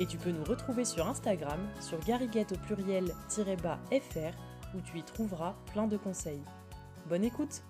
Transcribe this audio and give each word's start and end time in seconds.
Et 0.00 0.06
tu 0.06 0.16
peux 0.16 0.30
nous 0.30 0.44
retrouver 0.44 0.84
sur 0.84 1.06
Instagram, 1.06 1.60
sur 1.80 1.98
gariguette 2.00 2.52
au 2.52 2.56
pluriel-fr, 2.56 4.36
où 4.74 4.80
tu 4.80 4.98
y 4.98 5.02
trouveras 5.02 5.54
plein 5.72 5.86
de 5.86 5.96
conseils. 5.96 6.42
Bonne 7.08 7.24
écoute 7.24 7.62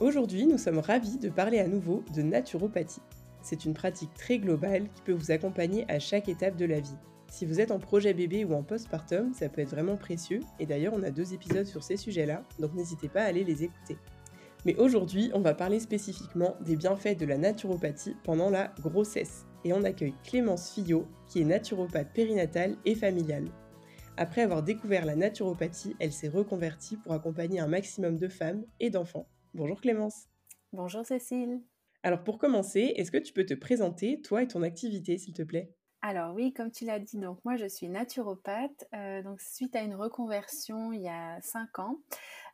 Aujourd'hui, 0.00 0.46
nous 0.46 0.58
sommes 0.58 0.78
ravis 0.78 1.18
de 1.18 1.28
parler 1.28 1.58
à 1.58 1.66
nouveau 1.66 2.04
de 2.14 2.22
naturopathie. 2.22 3.02
C'est 3.42 3.64
une 3.64 3.74
pratique 3.74 4.14
très 4.14 4.38
globale 4.38 4.88
qui 4.94 5.02
peut 5.02 5.12
vous 5.12 5.32
accompagner 5.32 5.84
à 5.90 5.98
chaque 5.98 6.28
étape 6.28 6.56
de 6.56 6.66
la 6.66 6.78
vie. 6.78 6.96
Si 7.30 7.44
vous 7.44 7.60
êtes 7.60 7.72
en 7.72 7.78
projet 7.78 8.14
bébé 8.14 8.44
ou 8.44 8.54
en 8.54 8.62
postpartum, 8.62 9.34
ça 9.34 9.48
peut 9.48 9.60
être 9.60 9.70
vraiment 9.70 9.96
précieux, 9.96 10.40
et 10.60 10.66
d'ailleurs 10.66 10.94
on 10.94 11.02
a 11.02 11.10
deux 11.10 11.34
épisodes 11.34 11.66
sur 11.66 11.82
ces 11.82 11.96
sujets-là, 11.96 12.42
donc 12.60 12.74
n'hésitez 12.74 13.08
pas 13.08 13.22
à 13.22 13.26
aller 13.26 13.44
les 13.44 13.64
écouter. 13.64 13.98
Mais 14.64 14.76
aujourd'hui, 14.76 15.30
on 15.34 15.40
va 15.40 15.54
parler 15.54 15.80
spécifiquement 15.80 16.56
des 16.60 16.76
bienfaits 16.76 17.18
de 17.18 17.26
la 17.26 17.36
naturopathie 17.36 18.16
pendant 18.22 18.50
la 18.50 18.72
grossesse 18.80 19.47
et 19.64 19.72
on 19.72 19.84
accueille 19.84 20.14
Clémence 20.24 20.72
Fillot, 20.72 21.06
qui 21.26 21.40
est 21.40 21.44
naturopathe 21.44 22.12
périnatale 22.12 22.76
et 22.84 22.94
familiale. 22.94 23.48
Après 24.16 24.42
avoir 24.42 24.62
découvert 24.62 25.04
la 25.04 25.14
naturopathie, 25.14 25.94
elle 26.00 26.12
s'est 26.12 26.28
reconvertie 26.28 26.96
pour 26.96 27.12
accompagner 27.12 27.60
un 27.60 27.68
maximum 27.68 28.16
de 28.16 28.28
femmes 28.28 28.64
et 28.80 28.90
d'enfants. 28.90 29.28
Bonjour 29.54 29.80
Clémence. 29.80 30.26
Bonjour 30.72 31.04
Cécile. 31.06 31.60
Alors 32.02 32.24
pour 32.24 32.38
commencer, 32.38 32.92
est-ce 32.96 33.10
que 33.10 33.18
tu 33.18 33.32
peux 33.32 33.46
te 33.46 33.54
présenter, 33.54 34.20
toi 34.20 34.42
et 34.42 34.48
ton 34.48 34.62
activité, 34.62 35.18
s'il 35.18 35.34
te 35.34 35.42
plaît? 35.42 35.72
Alors 36.00 36.34
oui, 36.34 36.52
comme 36.52 36.70
tu 36.70 36.84
l'as 36.84 37.00
dit, 37.00 37.18
donc 37.18 37.44
moi 37.44 37.56
je 37.56 37.66
suis 37.66 37.88
naturopathe. 37.88 38.86
Euh, 38.94 39.22
donc 39.22 39.40
suite 39.40 39.74
à 39.74 39.82
une 39.82 39.96
reconversion 39.96 40.92
il 40.92 41.02
y 41.02 41.08
a 41.08 41.40
cinq 41.40 41.78
ans, 41.80 41.98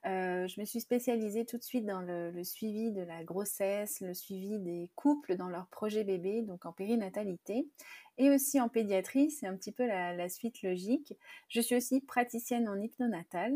euh, 0.06 0.46
je 0.46 0.60
me 0.60 0.66
suis 0.66 0.80
spécialisée 0.80 1.46
tout 1.46 1.56
de 1.56 1.62
suite 1.62 1.86
dans 1.86 2.00
le, 2.00 2.44
suivi 2.44 2.92
de 2.92 3.00
la 3.00 3.24
grossesse, 3.24 4.00
le 4.00 4.12
suivi 4.12 4.58
des 4.58 4.90
couples 4.94 5.36
dans 5.36 5.48
leur 5.48 5.66
projet 5.68 6.04
bébé, 6.04 6.42
donc 6.42 6.66
en 6.66 6.72
périnatalité, 6.72 7.66
et 8.18 8.30
aussi 8.30 8.60
en 8.60 8.68
pédiatrie. 8.68 9.30
C'est 9.30 9.46
un 9.46 9.56
petit 9.56 9.72
peu 9.72 9.86
la, 9.86 10.28
suite 10.28 10.62
logique. 10.62 11.14
Je 11.48 11.60
suis 11.60 11.76
aussi 11.76 12.00
praticienne 12.00 12.68
en 12.68 12.78
hypnonatal, 12.78 13.54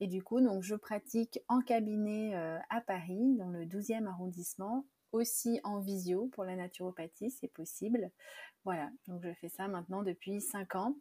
et 0.00 0.06
du 0.06 0.22
coup 0.22 0.40
donc 0.40 0.62
je 0.62 0.76
pratique 0.76 1.40
en 1.48 1.60
cabinet 1.60 2.34
euh, 2.34 2.58
à 2.70 2.80
Paris, 2.80 3.34
dans 3.38 3.50
le 3.50 3.64
12e 3.64 4.06
arrondissement, 4.06 4.86
aussi 5.12 5.60
en 5.64 5.80
visio 5.80 6.28
pour 6.32 6.44
la 6.44 6.54
naturopathie, 6.54 7.30
c'est 7.30 7.52
possible. 7.52 8.10
Voilà, 8.64 8.90
donc 9.08 9.22
je 9.22 9.32
fais 9.32 9.48
ça 9.48 9.66
maintenant 9.66 10.02
depuis 10.02 10.40
5 10.40 10.74
ans. 10.76 10.94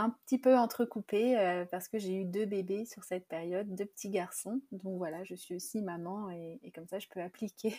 Un 0.00 0.10
petit 0.10 0.38
peu 0.38 0.56
entrecoupé 0.56 1.36
euh, 1.36 1.64
parce 1.64 1.88
que 1.88 1.98
j'ai 1.98 2.14
eu 2.14 2.24
deux 2.24 2.44
bébés 2.44 2.84
sur 2.84 3.02
cette 3.02 3.26
période, 3.26 3.74
deux 3.74 3.84
petits 3.84 4.10
garçons. 4.10 4.60
Donc 4.70 4.96
voilà, 4.96 5.24
je 5.24 5.34
suis 5.34 5.56
aussi 5.56 5.82
maman 5.82 6.30
et, 6.30 6.70
comme 6.72 6.86
ça, 6.86 7.00
je 7.00 7.08
peux 7.08 7.20
appliquer 7.20 7.74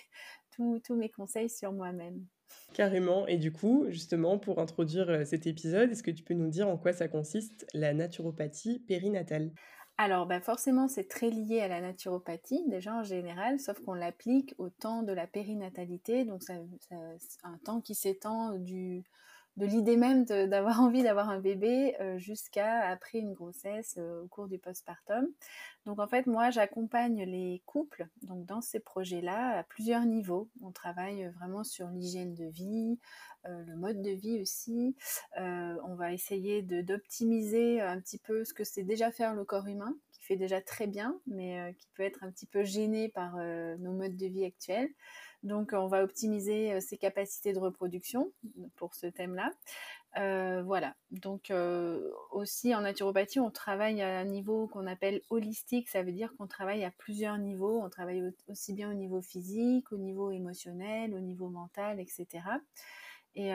tous 0.84 0.96
mes 0.96 1.10
conseils 1.10 1.50
sur 1.50 1.72
moi-même. 1.72 2.26
Carrément. 2.74 3.26
Et 3.28 3.38
du 3.38 3.54
coup, 3.54 3.86
justement, 3.88 4.38
pour 4.38 4.60
introduire 4.60 5.10
euh, 5.10 5.24
cet 5.24 5.48
épisode, 5.48 5.92
est-ce 5.92 6.04
que 6.04 6.12
tu 6.12 6.24
peux 6.24 6.34
nous 6.34 6.50
dire 6.50 6.68
en 6.68 6.78
quoi 6.78 6.92
ça 6.92 7.08
consiste, 7.08 7.66
la 7.74 7.94
naturopathie 7.94 8.80
périnatale? 8.80 9.54
Alors, 9.98 10.26
bah 10.26 10.42
forcément, 10.42 10.90
c'est 10.90 11.08
très 11.08 11.30
lié 11.30 11.62
à 11.62 11.70
la 11.70 11.80
naturopathie, 11.80 12.66
déjà 12.68 12.96
en 12.96 13.04
général, 13.04 13.62
sauf 13.62 13.80
qu'on 13.80 13.94
l'applique 13.94 14.56
au 14.58 14.70
temps 14.70 15.04
de 15.04 15.14
la 15.14 15.26
périnatalité, 15.26 16.26
donc 16.26 16.44
c'est 16.44 16.60
un 17.44 17.58
temps 17.64 17.80
qui 17.80 17.96
s'étend 17.96 18.58
du, 18.58 19.04
de 19.60 19.66
l'idée 19.66 19.98
même 19.98 20.24
d'avoir 20.24 20.80
envie 20.82 21.04
d'avoir 21.04 21.30
un 21.30 21.40
bébé 21.40 21.96
euh, 22.00 22.18
jusqu'à 22.18 22.80
après 22.88 23.20
une 23.20 23.34
grossesse 23.34 23.96
euh, 23.98 24.24
au 24.24 24.28
cours 24.28 24.48
du 24.48 24.58
postpartum. 24.58 25.28
Donc 25.90 25.98
en 25.98 26.08
fait, 26.08 26.28
moi, 26.28 26.52
j'accompagne 26.52 27.24
les 27.24 27.64
couples 27.66 28.08
donc 28.22 28.46
dans 28.46 28.62
ces 28.62 28.80
projets-là 28.80 29.58
à 29.58 29.64
plusieurs 29.64 30.06
niveaux. 30.06 30.48
On 30.62 30.72
travaille 30.72 31.26
vraiment 31.40 31.64
sur 31.64 31.88
l'hygiène 31.88 32.36
de 32.36 32.46
vie, 32.46 33.00
euh, 33.48 33.64
le 33.64 33.76
mode 33.76 34.00
de 34.04 34.12
vie 34.12 34.40
aussi. 34.40 34.96
on 35.36 35.96
va 35.96 36.14
essayer 36.14 36.62
d'optimiser 36.62 37.82
un 37.82 38.00
petit 38.00 38.20
peu 38.20 38.46
ce 38.46 38.54
que 38.54 38.64
c'est 38.64 38.84
déjà 38.84 39.12
faire 39.12 39.34
le 39.34 39.44
corps 39.44 39.66
humain, 39.66 39.96
qui 40.12 40.22
fait 40.22 40.36
déjà 40.36 40.62
très 40.62 40.86
bien, 40.86 41.20
mais 41.26 41.74
qui 41.80 41.88
peut 41.96 42.04
être 42.04 42.24
un 42.24 42.30
petit 42.30 42.46
peu 42.46 42.64
gêné 42.64 43.10
par 43.10 43.38
nos 43.80 43.94
modes 43.94 44.16
de 44.16 44.28
vie 44.28 44.46
actuels. 44.46 44.92
Donc, 45.44 45.72
on 45.74 45.88
va 45.88 46.04
optimiser 46.04 46.74
euh, 46.74 46.80
ses 46.82 46.98
capacités 46.98 47.54
de 47.54 47.60
reproduction 47.60 48.32
pour 48.76 48.94
ce 48.94 49.08
thème-là. 49.08 49.52
Euh, 50.18 50.64
voilà. 50.64 50.96
Donc, 51.12 51.52
euh, 51.52 52.12
aussi 52.32 52.74
en 52.76 52.82
naturopathie, 52.82 53.40
on 53.40 53.52
travaille 53.52 54.02
à 54.02 54.20
un 54.20 54.26
niveau 54.26 54.68
qu'on 54.68 54.88
appelle 54.88 55.22
holistique. 55.30 55.90
Ça 55.90 56.04
veut 56.04 56.12
dire 56.12 56.34
qu'on 56.38 56.48
travaille 56.48 56.84
à 56.84 56.92
plusieurs 56.92 57.38
niveaux. 57.38 57.82
On 57.82 57.90
travaille 57.90 58.24
aussi 58.48 58.74
bien 58.74 58.90
au 58.90 58.94
niveau 58.94 59.22
physique, 59.22 59.92
au 59.92 59.98
niveau 59.98 60.32
émotionnel, 60.32 61.14
au 61.14 61.20
niveau 61.20 61.50
mental, 61.50 62.00
etc. 62.00 62.28
Et, 63.36 63.54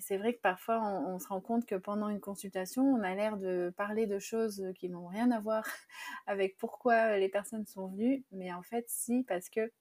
c'est 0.00 0.16
vrai 0.16 0.34
que 0.34 0.40
parfois, 0.40 0.80
on, 0.82 1.18
se 1.18 1.28
rend 1.28 1.40
compte 1.40 1.66
que 1.66 1.74
pendant 1.74 2.08
une 2.08 2.20
consultation, 2.20 2.84
on 2.84 3.02
a 3.02 3.14
l'air 3.14 3.36
de 3.36 3.72
parler 3.76 4.06
de 4.06 4.18
choses 4.18 4.64
qui 4.76 4.88
n'ont 4.88 5.08
rien 5.08 5.30
à 5.30 5.40
voir 5.40 5.64
avec 6.26 6.56
pourquoi 6.56 7.18
les 7.18 7.28
personnes 7.28 7.66
sont 7.66 7.88
venues. 7.88 8.24
Mais 8.32 8.52
en 8.52 8.62
fait, 8.62 8.86
si, 8.88 9.24
parce 9.24 9.50
que 9.50 9.72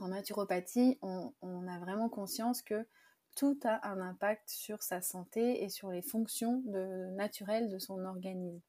en 0.00 0.08
naturopathie, 0.08 0.98
on, 1.02 1.32
a 1.68 1.78
vraiment 1.78 2.08
conscience 2.08 2.62
que 2.62 2.86
tout 3.36 3.58
a 3.64 3.88
un 3.88 4.00
impact 4.00 4.48
sur 4.48 4.82
sa 4.82 5.00
santé 5.00 5.62
et 5.62 5.68
sur 5.68 5.90
les 5.90 6.02
fonctions 6.02 6.62
naturelles 7.16 7.70
de 7.70 7.78
son 7.78 8.04
organisme. 8.04 8.60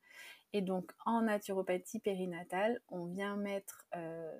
Et 0.53 0.61
donc 0.61 0.91
en 1.05 1.21
naturopathie 1.21 1.99
périnatale, 1.99 2.81
on 2.89 3.05
vient 3.05 3.37
mettre 3.37 3.87
euh, 3.95 4.31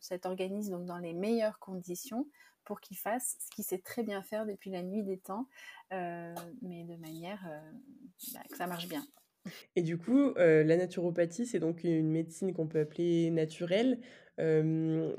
cet 0.00 0.26
organisme 0.26 0.84
dans 0.84 0.98
les 0.98 1.12
meilleures 1.12 1.58
conditions 1.58 2.26
pour 2.64 2.80
qu'il 2.80 2.96
fasse 2.96 3.36
ce 3.40 3.50
qu'il 3.50 3.64
sait 3.64 3.78
très 3.78 4.02
bien 4.02 4.22
faire 4.22 4.46
depuis 4.46 4.70
la 4.70 4.82
nuit 4.82 5.02
des 5.02 5.18
temps, 5.18 5.48
euh, 5.92 6.34
mais 6.62 6.84
de 6.84 6.96
manière 6.96 7.44
euh, 7.48 7.60
bah, 8.32 8.40
que 8.48 8.56
ça 8.56 8.66
marche 8.66 8.88
bien. 8.88 9.04
Et 9.74 9.82
du 9.82 9.98
coup, 9.98 10.34
la 10.36 10.76
naturopathie, 10.76 11.46
c'est 11.46 11.58
donc 11.58 11.82
une 11.82 12.12
médecine 12.12 12.52
qu'on 12.52 12.68
peut 12.68 12.78
appeler 12.78 13.28
naturelle. 13.30 13.98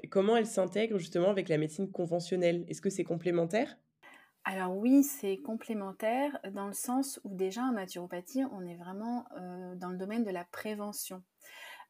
comment 0.10 0.38
elle 0.38 0.46
s'intègre 0.46 0.98
justement 0.98 1.30
avec 1.30 1.50
la 1.50 1.58
médecine 1.58 1.92
conventionnelle? 1.92 2.64
Est-ce 2.70 2.80
que 2.80 2.90
c'est 2.90 3.04
complémentaire? 3.04 3.78
Alors 4.46 4.76
oui, 4.76 5.04
c'est 5.04 5.38
complémentaire 5.38 6.38
dans 6.52 6.68
le 6.68 6.74
sens 6.74 7.20
où 7.24 7.34
déjà 7.34 7.62
en 7.62 7.72
naturopathie, 7.72 8.44
on 8.52 8.68
est 8.68 8.76
vraiment 8.76 9.26
dans 9.78 9.90
le 9.90 9.98
domaine 9.98 10.26
de 10.26 10.32
la 10.32 10.44
prévention. 10.44 11.24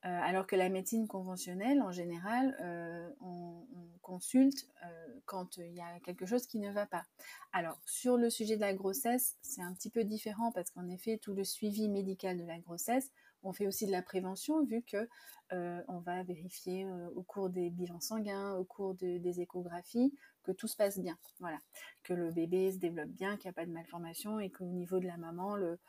Euh, 0.05 0.09
alors 0.09 0.45
que 0.45 0.57
la 0.57 0.67
médecine 0.67 1.07
conventionnelle, 1.07 1.81
en 1.81 1.91
général, 1.91 2.57
euh, 2.61 3.09
on, 3.21 3.65
consulte 4.01 4.67
euh, 4.85 5.19
quand 5.25 5.55
il 5.55 5.73
y 5.73 5.79
a 5.79 5.97
quelque 6.01 6.25
chose 6.25 6.45
qui 6.45 6.59
ne 6.59 6.69
va 6.73 6.85
pas. 6.85 7.05
Alors, 7.53 7.79
sur 7.85 8.17
le 8.17 8.29
sujet 8.29 8.57
de 8.57 8.61
la 8.61 8.73
grossesse, 8.73 9.37
c'est 9.41 9.61
un 9.61 9.73
petit 9.73 9.89
peu 9.89 10.03
différent 10.03 10.51
parce 10.51 10.71
qu'en 10.71 10.89
effet, 10.89 11.19
tout 11.19 11.33
le 11.33 11.45
suivi 11.45 11.87
médical 11.87 12.37
de 12.37 12.43
la 12.43 12.59
grossesse, 12.59 13.13
on 13.43 13.53
fait 13.53 13.65
aussi 13.65 13.85
de 13.87 13.93
la 13.93 14.01
prévention 14.01 14.65
vu 14.65 14.81
que 14.81 15.07
on 15.87 15.99
va 15.99 16.23
vérifier 16.23 16.87
au 17.15 17.21
cours 17.21 17.49
des 17.49 17.69
bilans 17.69 17.99
sanguins, 17.99 18.55
au 18.55 18.65
cours 18.65 18.95
des 18.95 19.39
échographies, 19.39 20.11
que 20.43 20.51
tout 20.51 20.67
se 20.67 20.75
passe 20.75 20.99
bien. 20.99 21.17
Voilà, 21.39 21.57
que 22.03 22.13
le 22.13 22.31
bébé 22.31 22.71
se 22.71 22.77
développe 22.77 23.09
bien, 23.09 23.37
qu'il 23.37 23.47
n'y 23.47 23.51
a 23.51 23.53
pas 23.53 23.65
de 23.65 23.71
malformation 23.71 24.39
et 24.39 24.49
qu'au 24.49 24.65
niveau 24.65 24.99
de 24.99 25.07
la 25.07 25.17
maman, 25.17 25.55
le, 25.55 25.79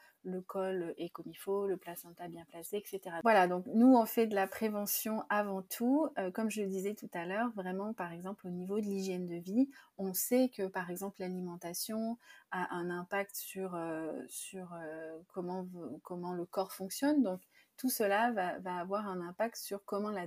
col 0.46 0.94
est 0.96 1.10
comme 1.10 1.26
il 1.28 1.36
faut, 1.36 1.66
le 1.66 1.76
placenta 1.76 2.28
bien 2.28 2.44
placé, 2.46 2.78
etc. 2.78 3.16
Voilà, 3.22 3.46
donc 3.46 3.66
nous 3.66 3.94
on 3.94 4.06
fait 4.06 4.26
de 4.26 4.34
la 4.34 4.46
prévention 4.46 5.22
avant 5.28 5.62
tout. 5.62 6.08
Euh, 6.18 6.30
comme 6.30 6.50
je 6.50 6.62
le 6.62 6.68
disais 6.68 6.94
tout 6.94 7.10
à 7.12 7.26
l'heure, 7.26 7.50
vraiment 7.54 7.92
par 7.92 8.12
exemple 8.12 8.46
au 8.46 8.50
niveau 8.50 8.80
de 8.80 8.86
l'hygiène 8.86 9.26
de 9.26 9.36
vie, 9.36 9.68
on 9.98 10.14
sait 10.14 10.48
que 10.48 10.66
par 10.66 10.90
exemple 10.90 11.20
l'alimentation 11.20 12.16
a 12.52 12.74
un 12.74 12.88
impact 12.90 13.36
sur 13.36 13.74
euh, 13.74 14.12
sur 14.28 14.72
euh, 14.72 15.18
comment 15.32 15.66
comment 16.02 16.32
le 16.32 16.46
corps 16.46 16.72
fonctionne. 16.72 17.22
Donc 17.22 17.40
tout 17.76 17.90
cela 17.90 18.32
va, 18.32 18.78
avoir 18.80 19.06
un 19.08 19.20
impact 19.20 19.56
sur 19.56 19.84
comment 19.84 20.10
la, 20.10 20.26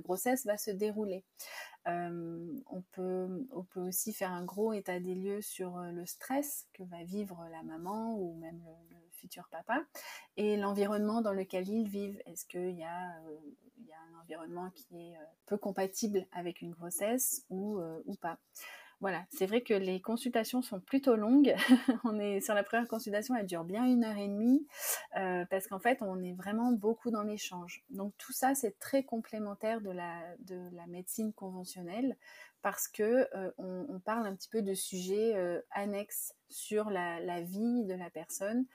grossesse 0.00 0.46
va 0.46 0.56
se 0.56 0.70
dérouler. 0.70 1.24
Euh, 1.88 2.60
on, 2.66 2.82
peut, 2.92 3.46
aussi 3.76 4.12
faire 4.12 4.32
un 4.32 4.44
gros 4.44 4.72
état 4.72 5.00
des 5.00 5.14
lieux 5.14 5.40
sur 5.40 5.78
euh, 5.78 5.90
le 5.92 6.04
stress 6.04 6.66
que 6.74 6.82
va 6.84 7.02
vivre 7.04 7.46
la 7.50 7.62
maman 7.62 8.14
ou 8.16 8.36
même 8.38 8.60
le, 8.90 8.96
futur 9.12 9.48
papa 9.50 9.84
et 10.38 10.56
l'environnement 10.56 11.20
dans 11.20 11.34
lequel 11.34 11.68
ils 11.68 11.86
vivent. 11.86 12.22
Est-ce 12.24 12.46
qu'il 12.46 12.70
y, 12.70 12.84
a, 12.84 13.18
euh, 13.26 13.36
y 13.86 13.92
a 13.92 13.96
un 14.10 14.20
environnement 14.22 14.70
qui 14.70 14.96
est 14.96 15.14
peu 15.44 15.58
compatible 15.58 16.26
avec 16.32 16.62
une 16.62 16.70
grossesse 16.70 17.44
ou 17.50 17.82
pas? 18.22 18.38
Voilà, 19.00 19.24
c'est 19.30 19.46
vrai 19.46 19.62
que 19.62 19.72
les 19.72 20.02
consultations 20.02 20.60
sont 20.60 20.78
plutôt 20.78 21.16
longues. 21.16 21.54
on 22.04 22.18
est 22.18 22.42
sur 22.42 22.52
la 22.52 22.62
première 22.62 22.86
consultation, 22.86 23.34
elle 23.34 23.46
dure 23.46 23.64
bien 23.64 23.86
une 23.86 24.04
heure 24.04 24.18
et 24.18 24.28
demie 24.28 24.66
euh, 25.16 25.46
parce 25.48 25.66
qu'en 25.66 25.78
fait, 25.78 26.02
on 26.02 26.22
est 26.22 26.34
vraiment 26.34 26.70
beaucoup 26.72 27.10
dans 27.10 27.22
l'échange. 27.22 27.82
Donc 27.88 28.12
tout 28.18 28.32
ça, 28.32 28.54
c'est 28.54 28.78
très 28.78 29.02
complémentaire 29.02 29.80
de 29.80 29.90
la, 29.90 30.20
de 30.40 30.68
la 30.74 30.86
médecine 30.86 31.32
conventionnelle 31.32 32.14
parce 32.60 32.88
que 32.88 33.26
euh, 33.34 33.50
on, 33.56 34.00
parle 34.00 34.26
un 34.26 34.34
petit 34.34 34.50
peu 34.50 34.60
de 34.60 34.74
sujets 34.74 35.34
euh, 35.34 35.62
annexes 35.70 36.34
sur 36.50 36.90
la, 36.90 37.40
vie 37.40 37.84
de 37.84 37.94
la 37.94 38.10
personne 38.10 38.66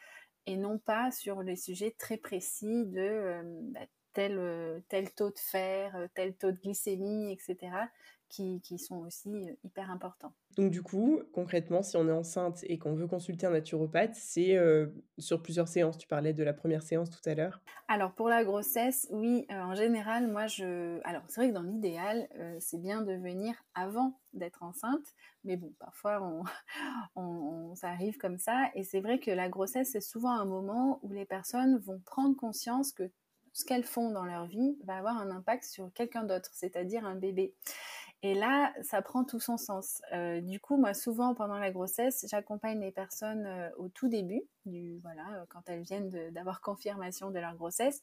et 0.47 0.57
non 0.57 0.79
pas 0.79 1.11
sur 1.11 1.43
les 1.43 1.55
sujets 1.55 1.91
très 1.99 2.17
précis 2.17 2.87
de 2.87 3.41
bah, 3.73 3.81
tel 4.13 5.13
taux 5.15 5.29
de 5.29 5.39
fer, 5.39 5.95
tel 6.15 6.35
taux 6.35 6.51
de 6.51 6.57
glycémie, 6.57 7.31
etc 7.31 7.89
qui, 8.29 8.77
sont 8.77 8.97
aussi 8.97 9.29
euh, 9.29 9.53
hyper 9.63 9.89
importants. 9.89 10.33
Donc 10.57 10.71
du 10.71 10.81
coup, 10.81 11.21
concrètement, 11.33 11.81
si 11.81 11.97
on 11.97 12.07
est 12.07 12.11
enceinte 12.11 12.63
et 12.63 12.77
qu'on 12.77 12.93
veut 12.93 13.07
consulter 13.07 13.45
un 13.45 13.51
naturopathe, 13.51 14.15
c'est 14.15 14.55
euh, 14.57 14.87
sur 15.17 15.41
plusieurs 15.41 15.67
séances. 15.67 15.97
Tu 15.97 16.07
parlais 16.07 16.33
de 16.33 16.43
la 16.43 16.53
première 16.53 16.83
séance 16.83 17.09
tout 17.09 17.29
à 17.29 17.35
l'heure. 17.35 17.61
Alors 17.87 18.13
pour 18.13 18.29
la 18.29 18.43
grossesse, 18.43 19.07
oui, 19.11 19.45
euh, 19.51 19.61
en 19.61 19.75
général, 19.75 20.27
moi 20.29 20.47
je... 20.47 20.99
Alors 21.03 21.23
c'est 21.27 21.41
vrai 21.41 21.49
que 21.49 21.53
dans 21.53 21.63
l'idéal, 21.63 22.27
c'est 22.59 22.81
bien 22.81 23.01
de 23.01 23.13
venir 23.13 23.55
avant 23.73 24.19
d'être 24.33 24.63
enceinte, 24.63 25.05
mais 25.43 25.55
bon, 25.57 25.73
parfois 25.79 26.21
on, 27.15 27.75
ça 27.75 27.89
arrive 27.89 28.17
comme 28.17 28.37
ça. 28.37 28.69
Et 28.75 28.83
c'est 28.83 29.01
vrai 29.01 29.19
que 29.19 29.31
la 29.31 29.49
grossesse, 29.49 29.91
c'est 29.91 30.01
souvent 30.01 30.31
un 30.31 30.45
moment 30.45 30.99
où 31.03 31.11
les 31.11 31.25
personnes 31.25 31.77
vont 31.79 31.99
prendre 32.05 32.35
conscience 32.35 32.91
que 32.91 33.09
ce 33.55 33.63
qu'elles 33.63 33.85
font 33.85 34.11
dans 34.11 34.25
leur 34.25 34.45
vie 34.45 34.77
va 34.83 34.97
avoir 34.97 35.17
un 35.17 35.31
impact 35.31 35.63
sur 35.63 35.91
quelqu'un 35.93 36.25
d'autre, 36.25 36.49
c'est-à-dire 36.53 37.05
un 37.05 37.15
bébé. 37.15 37.55
Et 38.25 38.33
là, 38.33 38.73
ça 38.81 39.03
prend 39.03 39.23
tout 39.23 39.39
son 39.39 39.55
sens. 39.55 40.01
Euh, 40.11 40.41
du 40.41 40.59
coup, 40.59 40.77
moi, 40.77 40.95
souvent 40.95 41.35
pendant 41.35 41.59
la 41.59 41.69
grossesse, 41.69 42.25
j'accompagne 42.27 42.79
les 42.79 42.89
personnes 42.89 43.45
euh, 43.45 43.69
au 43.77 43.87
tout 43.87 44.07
début, 44.07 44.41
du, 44.65 44.97
voilà, 45.03 45.21
euh, 45.35 45.45
quand 45.47 45.69
elles 45.69 45.83
viennent 45.83 46.09
d'avoir 46.31 46.59
confirmation 46.59 47.29
de 47.29 47.37
leur 47.37 47.55
grossesse. 47.55 48.01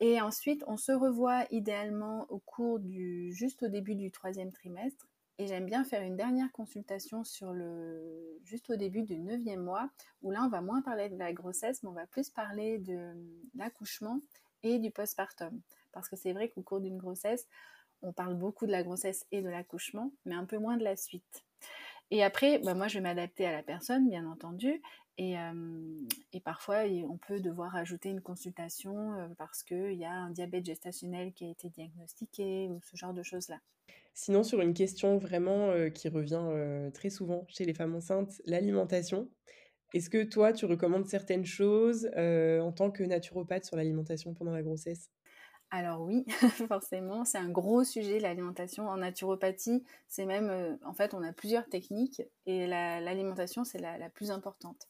Et 0.00 0.20
ensuite, 0.20 0.64
on 0.66 0.76
se 0.76 0.90
revoit 0.90 1.44
idéalement 1.52 2.26
au 2.28 2.40
cours 2.40 2.80
du, 2.80 3.32
juste 3.34 3.62
au 3.62 3.68
début 3.68 3.94
du 3.94 4.10
troisième 4.10 4.50
trimestre. 4.50 5.06
Et 5.38 5.46
j'aime 5.46 5.66
bien 5.66 5.84
faire 5.84 6.02
une 6.02 6.16
dernière 6.16 6.50
consultation 6.50 7.22
sur 7.22 7.52
le, 7.52 8.40
juste 8.42 8.68
au 8.70 8.74
début 8.74 9.02
du 9.02 9.16
neuvième 9.16 9.62
mois, 9.62 9.88
où 10.22 10.32
là, 10.32 10.42
on 10.42 10.48
va 10.48 10.60
moins 10.60 10.82
parler 10.82 11.08
de 11.08 11.16
la 11.16 11.32
grossesse, 11.32 11.84
mais 11.84 11.88
on 11.88 11.92
va 11.92 12.08
plus 12.08 12.30
parler 12.30 12.78
de 12.78 13.14
l'accouchement 13.54 14.18
et 14.64 14.80
du 14.80 14.90
postpartum. 14.90 15.60
Parce 15.92 16.08
que 16.08 16.16
c'est 16.16 16.32
vrai 16.32 16.48
qu'au 16.48 16.62
cours 16.62 16.80
d'une 16.80 16.98
grossesse, 16.98 17.46
on 18.02 18.12
parle 18.12 18.34
beaucoup 18.34 18.66
de 18.66 18.72
la 18.72 18.82
grossesse 18.82 19.26
et 19.32 19.42
de 19.42 19.48
l'accouchement, 19.48 20.12
mais 20.24 20.34
un 20.34 20.44
peu 20.44 20.58
moins 20.58 20.76
de 20.76 20.84
la 20.84 20.96
suite. 20.96 21.44
Et 22.10 22.22
après, 22.22 22.58
bah, 22.58 22.74
moi, 22.74 22.88
je 22.88 22.94
vais 22.94 23.02
m'adapter 23.02 23.46
à 23.46 23.52
la 23.52 23.62
personne, 23.62 24.08
bien 24.08 24.26
entendu. 24.26 24.80
Et, 25.18 25.38
euh, 25.38 25.52
parfois, 26.44 26.84
on 27.08 27.16
peut 27.16 27.40
devoir 27.40 27.74
ajouter 27.74 28.10
une 28.10 28.20
consultation 28.20 29.14
euh, 29.14 29.28
parce 29.38 29.62
qu'il 29.62 29.94
y 29.94 30.04
a 30.04 30.12
un 30.12 30.30
diabète 30.30 30.66
gestationnel 30.66 31.32
qui 31.32 31.46
a 31.46 31.50
été 31.50 31.70
diagnostiqué 31.70 32.68
ou 32.68 32.80
ce 32.82 32.96
genre 32.96 33.14
de 33.14 33.22
choses-là. 33.22 33.58
Sinon, 34.14 34.42
sur 34.44 34.60
une 34.60 34.74
question 34.74 35.18
vraiment 35.18 35.70
euh, 35.70 35.88
qui 35.88 36.08
revient 36.08 36.90
très 36.92 37.10
souvent 37.10 37.44
chez 37.48 37.64
les 37.64 37.74
femmes 37.74 37.94
enceintes, 37.94 38.40
l'alimentation. 38.44 39.28
Est-ce 39.94 40.10
que 40.10 40.22
toi, 40.22 40.52
tu 40.52 40.66
recommandes 40.66 41.06
certaines 41.06 41.46
choses 41.46 42.06
en 42.16 42.72
tant 42.72 42.90
que 42.90 43.02
naturopathe 43.02 43.64
sur 43.64 43.76
l'alimentation 43.76 44.34
pendant 44.34 44.52
la 44.52 44.62
grossesse? 44.62 45.10
Alors 45.70 46.00
oui, 46.02 46.24
forcément, 46.68 47.24
c'est 47.24 47.38
un 47.38 47.48
gros 47.48 47.82
sujet 47.82 48.20
l'alimentation. 48.20 48.88
En 48.88 48.98
naturopathie, 48.98 49.82
c'est 50.06 50.24
même, 50.24 50.48
euh, 50.48 50.76
en 50.84 50.94
fait, 50.94 51.12
on 51.12 51.22
a 51.24 51.32
plusieurs 51.32 51.68
techniques 51.68 52.22
et 52.46 52.68
l'alimentation, 52.68 53.64
c'est 53.64 53.78
la, 53.78 54.08
plus 54.10 54.30
importante. 54.30 54.88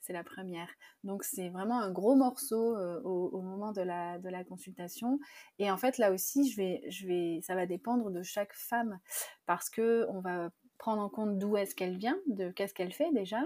C'est 0.00 0.12
la 0.12 0.24
première. 0.24 0.68
Donc 1.04 1.22
c'est 1.22 1.48
vraiment 1.48 1.80
un 1.80 1.92
gros 1.92 2.16
morceau 2.16 2.76
euh, 2.76 3.00
au, 3.02 3.40
moment 3.40 3.72
de 3.72 3.82
la, 3.82 4.18
de 4.18 4.28
la 4.28 4.42
consultation. 4.42 5.20
Et 5.60 5.70
en 5.70 5.76
fait, 5.76 5.96
là 5.98 6.10
aussi, 6.10 6.50
je 6.50 6.56
vais, 6.56 6.82
je 6.88 7.06
vais, 7.06 7.40
ça 7.42 7.54
va 7.54 7.66
dépendre 7.66 8.10
de 8.10 8.22
chaque 8.22 8.54
femme 8.54 8.98
parce 9.46 9.70
que 9.70 10.06
on 10.10 10.20
va 10.20 10.50
prendre 10.78 11.02
en 11.02 11.08
compte 11.08 11.38
d'où 11.38 11.56
est-ce 11.56 11.74
qu'elle 11.74 11.96
vient, 11.96 12.18
de 12.26 12.50
qu'est-ce 12.50 12.74
qu'elle 12.74 12.92
fait 12.92 13.12
déjà. 13.12 13.42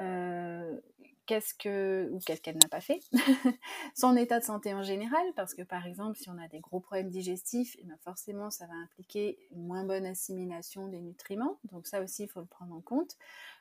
Euh, 0.00 0.80
qu'est-ce 1.26 1.54
que 1.54 2.10
ou 2.12 2.18
qu'est-ce 2.18 2.40
qu'elle 2.40 2.58
n'a 2.62 2.68
pas 2.68 2.80
fait, 2.80 3.00
son 3.94 4.16
état 4.16 4.40
de 4.40 4.44
santé 4.44 4.74
en 4.74 4.82
général, 4.82 5.22
parce 5.36 5.54
que 5.54 5.62
par 5.62 5.86
exemple, 5.86 6.18
si 6.18 6.28
on 6.30 6.38
a 6.38 6.48
des 6.48 6.60
gros 6.60 6.80
problèmes 6.80 7.10
digestifs, 7.10 7.76
eh 7.78 7.84
bien 7.84 7.96
forcément, 8.04 8.50
ça 8.50 8.66
va 8.66 8.74
impliquer 8.74 9.38
une 9.50 9.66
moins 9.66 9.84
bonne 9.84 10.06
assimilation 10.06 10.88
des 10.88 11.00
nutriments, 11.00 11.58
donc 11.70 11.86
ça 11.86 12.02
aussi, 12.02 12.24
il 12.24 12.28
faut 12.28 12.40
le 12.40 12.46
prendre 12.46 12.74
en 12.74 12.80
compte. 12.80 13.16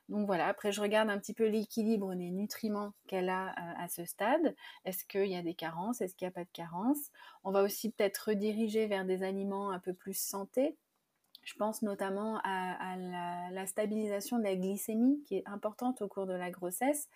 Donc 0.10 0.26
voilà, 0.26 0.48
après, 0.48 0.72
je 0.72 0.82
regarde 0.82 1.10
un 1.10 1.18
petit 1.20 1.34
peu 1.34 1.48
l'équilibre 1.48 2.14
des 2.16 2.32
nutriments 2.32 2.94
qu'elle 3.08 3.30
a 3.30 3.50
euh, 3.50 3.84
à 3.84 3.88
ce 3.88 4.04
stade. 4.04 4.56
Est-ce 4.84 5.06
qu'il 5.06 5.28
y 5.28 5.38
a 5.38 5.42
des 5.42 5.54
carences? 5.54 6.02
Est-ce 6.02 6.16
qu'il 6.16 6.26
n'y 6.26 6.32
a 6.32 6.34
pas 6.34 6.44
de 6.44 6.50
carences? 6.52 7.12
On 7.46 7.52
va 7.52 7.64
aussi 7.64 7.92
peut-être 7.92 8.30
rediriger 8.30 8.88
vers 8.88 9.06
des 9.06 9.24
aliments 9.24 9.72
un 9.72 9.80
peu 9.80 9.94
plus 9.94 10.18
santé, 10.18 10.76
je 11.44 11.56
pense 11.56 11.82
notamment 11.82 12.40
à, 12.44 12.96
la, 13.52 13.66
stabilisation 13.66 14.38
de 14.38 14.44
la 14.44 14.56
glycémie 14.56 15.24
qui 15.26 15.38
est 15.38 15.48
importante 15.48 16.02
au 16.02 16.08
cours 16.08 16.28
de 16.28 16.34
la 16.34 16.52
grossesse. 16.52 17.10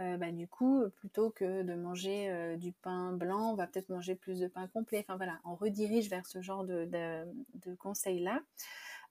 Euh, 0.00 0.16
bah, 0.16 0.32
du 0.32 0.48
coup, 0.48 0.82
plutôt 0.96 1.30
que 1.30 1.62
de 1.62 1.74
manger 1.74 2.30
euh, 2.30 2.56
du 2.56 2.72
pain 2.72 3.12
blanc, 3.12 3.52
on 3.52 3.54
va 3.54 3.66
peut-être 3.66 3.90
manger 3.90 4.14
plus 4.14 4.40
de 4.40 4.46
pain 4.46 4.66
complet. 4.68 5.00
Enfin 5.00 5.16
voilà, 5.16 5.40
on 5.44 5.54
redirige 5.54 6.08
vers 6.08 6.26
ce 6.26 6.40
genre 6.40 6.64
de, 6.64 7.26
conseils-là. 7.78 8.40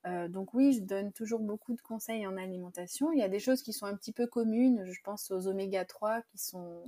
Euh, 0.07 0.27
donc 0.29 0.53
oui, 0.53 0.73
je 0.73 0.81
donne 0.81 1.11
toujours 1.11 1.41
beaucoup 1.41 1.75
de 1.75 1.81
conseils 1.81 2.25
en 2.25 2.37
alimentation. 2.37 3.11
Il 3.11 3.19
y 3.19 3.23
a 3.23 3.29
des 3.29 3.39
choses 3.39 3.61
qui 3.61 3.73
sont 3.73 3.85
un 3.85 3.95
petit 3.95 4.13
peu 4.13 4.25
communes. 4.25 4.83
Je 4.85 5.01
pense 5.03 5.29
aux 5.29 5.47
oméga 5.47 5.85
3 5.85 6.21
qui 6.23 6.39
sont 6.39 6.83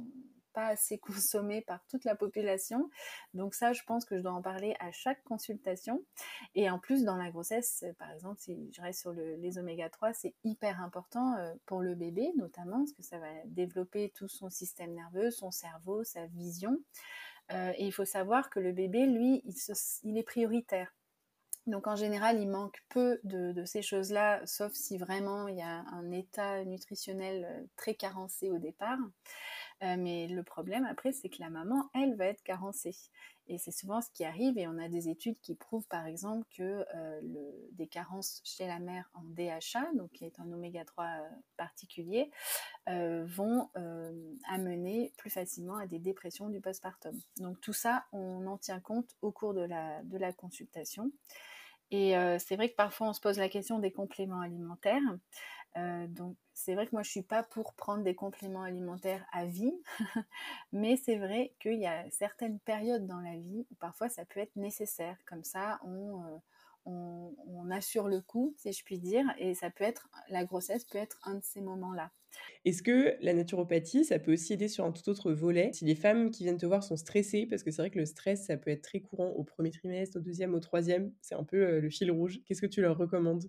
pas 0.53 0.68
assez 0.68 0.98
consommé 0.98 1.62
par 1.62 1.86
toute 1.88 2.03
la 2.03 2.15
population. 2.15 2.89
Donc 3.33 3.56
ça, 3.56 3.74
je 3.74 3.83
pense 3.83 4.06
que 4.06 4.18
je 4.18 4.21
dois 4.21 4.33
en 4.33 4.42
parler 4.42 4.75
à 4.80 4.92
chaque 4.92 5.24
consultation. 5.24 6.03
Et 6.56 6.69
en 6.69 6.80
plus, 6.80 7.03
dans 7.03 7.18
la 7.18 7.30
grossesse, 7.30 7.86
par 7.98 8.12
exemple, 8.12 8.39
si 8.39 8.71
je 8.74 8.81
reste 8.81 9.01
sur 9.01 9.12
les 9.13 9.57
oméga 9.57 9.89
3, 9.89 10.13
c'est 10.13 10.33
hyper 10.44 10.81
important 10.81 11.36
euh, 11.36 11.53
pour 11.65 11.81
le 11.81 11.95
bébé, 11.95 12.31
notamment, 12.38 12.80
parce 12.80 12.94
que 12.94 13.03
ça 13.03 13.19
va 13.19 13.27
développer 13.45 14.12
tout 14.15 14.27
son 14.27 14.50
système 14.50 14.94
nerveux, 14.94 15.31
son 15.31 15.51
cerveau, 15.51 16.03
sa 16.03 16.25
vision. 16.27 16.77
Euh, 17.54 17.74
et 17.77 17.86
il 17.86 17.92
faut 17.92 18.06
savoir 18.06 18.50
que 18.50 18.59
le 18.59 18.71
bébé, 18.71 19.06
lui, 19.06 19.44
il, 20.04 20.18
est 20.18 20.24
prioritaire. 20.24 20.94
Donc 21.68 21.88
en 21.88 21.95
général, 21.95 22.39
il 22.39 22.50
manque 22.50 22.81
peu 22.89 23.19
de, 23.24 23.65
ces 23.65 23.81
choses-là, 23.81 24.42
sauf 24.45 24.74
si 24.74 24.97
vraiment 24.97 25.47
il 25.47 25.57
y 25.57 25.62
a 25.62 25.83
un 25.92 26.12
état 26.12 26.63
nutritionnel 26.65 27.45
euh, 27.45 27.63
très 27.75 27.94
carencé 27.94 28.50
au 28.50 28.57
départ. 28.57 28.97
Euh, 29.83 29.95
mais 29.98 30.28
le 30.28 30.44
problème 30.44 30.86
après, 30.86 31.12
c'est 31.12 31.30
que 31.30 31.39
la 31.39 31.50
maman, 31.50 31.90
elle, 31.95 32.16
va 32.16 32.26
être 32.26 32.44
carencée. 32.44 32.95
Et 33.47 33.57
c'est 33.57 33.71
souvent 33.71 34.00
ce 34.02 34.09
qui 34.14 34.23
arrive, 34.23 34.57
et 34.57 34.68
on 34.68 34.78
a 34.78 34.88
des 34.88 35.09
études 35.09 35.40
qui 35.42 35.56
prouvent 35.56 35.88
par 35.88 36.06
exemple 36.06 36.47
que 36.56 36.85
euh, 36.95 37.19
des 37.71 37.88
carences 37.88 38.42
chez 38.44 38.68
la 38.68 38.80
mère 38.80 39.09
en 39.14 39.23
DHA, 39.23 39.94
donc 39.95 40.11
qui 40.11 40.26
est 40.26 40.40
un 40.40 40.52
oméga 40.52 40.85
3 40.85 41.06
euh, 41.06 41.30
particulier, 41.57 42.30
vont 42.88 43.69
amener 44.50 45.14
plus 45.18 45.30
facilement 45.30 45.78
à 45.78 45.88
des 45.88 46.00
dépressions 46.00 46.50
du 46.50 46.59
postpartum. 46.59 47.18
Donc 47.38 47.59
tout 47.61 47.73
ça, 47.73 48.06
on 48.11 48.45
en 48.47 48.57
tient 48.57 48.80
compte 48.80 49.16
au 49.21 49.31
cours 49.31 49.54
de 49.54 49.61
la, 49.61 50.04
de 50.04 50.18
la 50.18 50.33
consultation. 50.33 51.11
Et 51.92 52.14
c'est 52.40 52.56
vrai 52.56 52.69
que 52.69 52.76
parfois 52.76 53.09
on 53.09 53.14
se 53.14 53.21
pose 53.21 53.38
la 53.38 53.47
question 53.47 53.80
des 53.80 53.92
compléments 53.92 54.42
alimentaires. 54.42 55.02
Donc 55.75 56.35
c'est 56.54 56.75
vrai 56.75 56.85
que 56.85 56.92
moi 56.94 57.04
je 57.04 57.09
suis 57.09 57.23
pas 57.23 57.44
pour 57.44 57.73
prendre 57.73 58.04
des 58.04 58.16
compléments 58.16 58.63
alimentaires 58.63 59.25
à 59.31 59.45
vie, 59.45 59.73
mais 60.71 60.97
c'est 60.97 61.18
vrai 61.18 61.54
qu'il 61.59 61.80
y 61.80 61.87
a 61.87 62.09
certaines 62.11 62.59
périodes 62.59 63.07
dans 63.07 63.21
la 63.21 63.37
vie 63.37 63.66
où 63.71 63.75
parfois 63.75 64.09
ça 64.09 64.25
peut 64.25 64.40
être 64.40 64.56
nécessaire. 64.56 65.18
Comme 65.25 65.44
ça, 65.44 65.80
on, 65.83 66.42
on 66.85 67.71
assure 67.71 68.07
le 68.07 68.21
coup, 68.21 68.54
si 68.57 68.73
je 68.73 68.83
puis 68.83 68.99
dire, 68.99 69.25
et 69.37 69.54
ça 69.54 69.69
peut 69.69 69.83
être 69.83 70.09
la 70.30 70.45
grossesse 70.45 70.85
peut 70.85 70.97
être 70.97 71.19
un 71.23 71.35
de 71.35 71.44
ces 71.44 71.61
moments-là. 71.61 72.11
Est-ce 72.64 72.83
que 72.83 73.16
la 73.21 73.33
naturopathie, 73.33 74.06
ça 74.06 74.19
peut 74.19 74.33
aussi 74.33 74.54
aider 74.54 74.68
sur 74.68 74.85
un 74.85 74.92
tout 74.92 75.09
autre 75.09 75.31
volet? 75.31 75.71
Si 75.73 75.85
les 75.85 75.95
femmes 75.95 76.30
qui 76.30 76.44
viennent 76.44 76.57
te 76.57 76.66
voir 76.66 76.83
sont 76.83 76.95
stressées, 76.95 77.47
parce 77.50 77.64
que 77.64 77.71
c'est 77.71 77.81
vrai 77.81 77.90
que 77.90 77.97
le 77.97 78.06
stress, 78.06 78.45
ça 78.45 78.57
peut 78.57 78.69
être 78.69 78.83
très 78.83 79.00
courant 79.00 79.30
au 79.30 79.44
premier 79.44 79.71
trimestre, 79.71 80.18
au 80.18 80.19
deuxième, 80.19 80.54
au 80.54 80.59
troisième, 80.59 81.11
c'est 81.21 81.35
un 81.35 81.44
peu 81.44 81.57
euh, 81.57 81.81
le 81.81 81.90
fil 81.90 82.11
rouge. 82.11 82.40
Qu'est-ce 82.45 82.61
que 82.61 82.68
tu 82.68 82.81
leur 82.81 82.97
recommandes? 82.97 83.45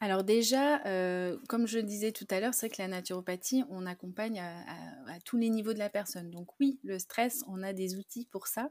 Alors 0.00 0.24
déjà, 0.24 0.84
euh, 0.86 1.36
comme 1.48 1.66
je 1.66 1.78
disais 1.78 2.12
tout 2.12 2.26
à 2.30 2.40
l'heure, 2.40 2.54
c'est 2.54 2.70
que 2.70 2.80
la 2.80 2.88
naturopathie, 2.88 3.64
on 3.70 3.86
accompagne 3.86 4.40
à, 4.40 4.54
tous 5.24 5.36
les 5.36 5.50
niveaux 5.50 5.74
de 5.74 5.78
la 5.78 5.90
personne. 5.90 6.30
Donc 6.30 6.48
oui, 6.60 6.78
le 6.82 6.98
stress, 6.98 7.44
on 7.48 7.62
a 7.62 7.72
des 7.72 7.96
outils 7.96 8.26
pour 8.30 8.46
ça. 8.46 8.68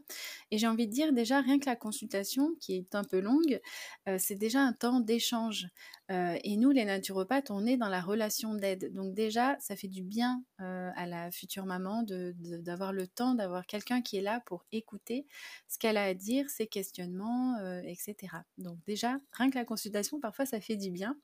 Et 0.51 0.57
j'ai 0.57 0.67
envie 0.67 0.87
de 0.87 0.91
dire 0.91 1.13
déjà, 1.13 1.41
rien 1.41 1.59
que 1.59 1.65
la 1.65 1.75
consultation, 1.75 2.55
qui 2.59 2.75
est 2.75 2.95
un 2.95 3.03
peu 3.03 3.19
longue, 3.19 3.59
euh, 4.07 4.17
c'est 4.19 4.35
déjà 4.35 4.61
un 4.61 4.73
temps 4.73 4.99
d'échange. 4.99 5.67
Et 6.09 6.57
nous, 6.57 6.71
les 6.71 6.85
naturopathes, 6.85 7.49
on 7.49 7.65
est 7.65 7.77
dans 7.77 7.89
la 7.89 8.01
relation 8.01 8.53
d'aide. 8.53 8.93
Donc 8.93 9.13
déjà, 9.13 9.57
ça 9.59 9.75
fait 9.75 9.87
du 9.87 10.03
bien 10.03 10.43
à 10.59 11.05
la 11.05 11.31
future 11.31 11.65
maman 11.65 12.03
d'avoir 12.03 12.93
le 12.93 13.07
temps, 13.07 13.35
d'avoir 13.35 13.65
quelqu'un 13.65 14.01
qui 14.01 14.17
est 14.17 14.21
là 14.21 14.41
pour 14.45 14.65
écouter 14.71 15.25
ce 15.67 15.77
qu'elle 15.77 15.97
a 15.97 16.03
à 16.03 16.13
dire, 16.13 16.49
ses 16.49 16.67
questionnements, 16.67 17.57
etc. 17.83 18.15
Donc 18.57 18.77
déjà, 18.85 19.17
rien 19.31 19.49
que 19.49 19.57
la 19.57 19.65
consultation, 19.65 20.19
parfois, 20.19 20.45
ça 20.45 20.59
fait 20.59 20.77
du 20.77 20.91
bien. 20.91 21.17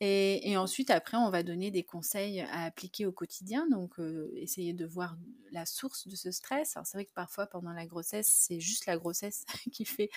Et, 0.00 0.56
ensuite, 0.56 0.90
après, 0.90 1.16
on 1.16 1.30
va 1.30 1.42
donner 1.42 1.70
des 1.70 1.84
conseils 1.84 2.40
à 2.40 2.64
appliquer 2.64 3.06
au 3.06 3.12
quotidien. 3.12 3.66
Donc, 3.68 3.94
essayer 4.36 4.72
de 4.72 4.86
voir 4.86 5.16
la 5.52 5.66
source 5.66 6.08
de 6.08 6.16
ce 6.16 6.30
stress. 6.30 6.76
Alors, 6.76 6.86
c'est 6.86 6.96
vrai 6.98 7.04
que 7.04 7.12
parfois, 7.14 7.46
pendant 7.46 7.72
la 7.72 7.86
grossesse, 7.86 8.28
c'est 8.28 8.60
juste 8.60 8.86
la 8.86 8.96
grossesse 8.96 9.44
qui 9.72 9.84
fait, 9.84 10.10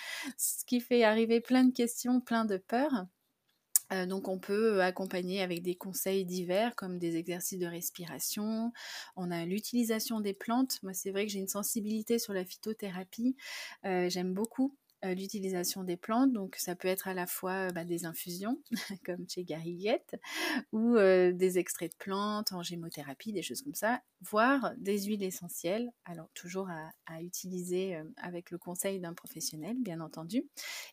qui 0.66 0.82
fait 0.82 1.04
arriver 1.04 1.42
plein 1.42 1.64
de 1.64 1.74
questions, 1.74 2.22
plein 2.22 2.46
de 2.46 2.58
peurs. 2.58 3.06
Donc 4.08 4.28
on 4.28 4.40
peut 4.40 4.82
accompagner 4.82 5.42
avec 5.42 5.62
des 5.62 5.76
conseils 5.76 6.26
divers 6.26 6.76
comme 6.76 7.00
des 7.00 7.16
exercices 7.18 7.60
de 7.60 7.66
respiration. 7.68 8.72
On 9.16 9.32
a 9.32 9.46
l'utilisation 9.46 10.20
des 10.20 10.34
plantes. 10.34 10.80
Moi 10.84 10.94
c'est 10.94 11.12
vrai 11.12 11.26
que 11.26 11.32
j'ai 11.32 11.40
une 11.40 11.48
sensibilité 11.48 12.20
sur 12.20 12.34
la 12.34 12.46
phytothérapie. 12.46 13.36
J'aime 13.84 14.34
beaucoup 14.34 14.76
l'utilisation 15.04 15.84
des 15.84 15.98
plantes. 15.98 16.34
Donc, 16.34 16.56
ça 16.58 16.76
peut 16.76 16.88
être 16.88 17.08
à 17.08 17.14
la 17.14 17.28
fois 17.28 17.72
bah, 17.72 17.84
des 17.84 18.06
infusions, 18.06 18.62
comme 19.06 19.28
chez 19.30 19.44
Gariguette, 19.44 20.20
ou 20.72 20.96
des 20.98 21.60
extraits 21.60 21.92
de 21.92 21.98
plantes 21.98 22.52
en 22.52 22.64
gémothérapie, 22.64 23.32
des 23.32 23.42
choses 23.42 23.62
comme 23.62 23.76
ça, 23.76 24.02
voire 24.22 24.74
des 24.78 25.04
huiles 25.04 25.24
essentielles. 25.24 25.92
Alors, 26.06 26.30
toujours 26.34 26.70
à, 26.70 27.22
utiliser 27.22 28.00
avec 28.18 28.52
le 28.52 28.58
conseil 28.58 29.00
d'un 29.00 29.14
professionnel, 29.14 29.76
bien 29.80 30.02
entendu. 30.02 30.44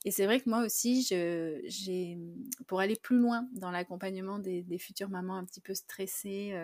Et 0.05 0.11
c'est 0.11 0.27
vrai 0.27 0.41
que 0.41 0.49
moi 0.49 0.65
aussi, 0.65 1.03
j'ai, 1.03 2.19
pour 2.67 2.81
aller 2.81 2.97
plus 2.97 3.19
loin 3.19 3.49
dans 3.53 3.71
l'accompagnement 3.71 4.39
des, 4.39 4.65
futures 4.79 5.09
mamans 5.09 5.37
un 5.37 5.45
petit 5.45 5.61
peu 5.61 5.75
stressées, 5.75 6.55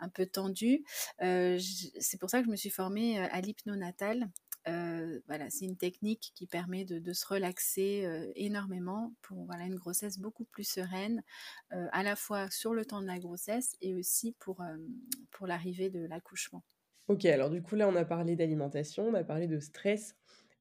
un 0.00 0.08
peu 0.08 0.26
tendues, 0.26 0.84
c'est 1.18 2.18
pour 2.18 2.30
ça 2.30 2.40
que 2.40 2.46
je 2.46 2.50
me 2.50 2.56
suis 2.56 2.70
formée 2.70 3.18
à 3.18 3.40
l'hypnonatal 3.40 4.28
voilà, 4.66 5.48
c'est 5.50 5.64
une 5.64 5.76
technique 5.76 6.32
qui 6.34 6.46
permet 6.46 6.84
de, 6.84 7.12
se 7.12 7.26
relaxer 7.26 8.06
énormément 8.34 9.14
pour 9.22 9.44
voilà, 9.46 9.64
une 9.64 9.76
grossesse 9.76 10.18
beaucoup 10.18 10.44
plus 10.44 10.68
sereine, 10.68 11.22
à 11.70 12.02
la 12.02 12.16
fois 12.16 12.50
sur 12.50 12.74
le 12.74 12.84
temps 12.84 13.00
de 13.00 13.06
la 13.06 13.18
grossesse 13.18 13.76
et 13.80 13.94
aussi 13.94 14.34
pour, 14.38 14.62
pour 15.30 15.46
l'arrivée 15.46 15.90
de 15.90 16.06
l'accouchement. 16.06 16.62
Ok, 17.08 17.24
alors 17.24 17.50
du 17.50 17.62
coup 17.62 17.76
là 17.76 17.88
on 17.88 17.96
a 17.96 18.04
parlé 18.04 18.36
d'alimentation, 18.36 19.04
on 19.08 19.14
a 19.14 19.24
parlé 19.24 19.46
de 19.46 19.58
stress. 19.58 20.14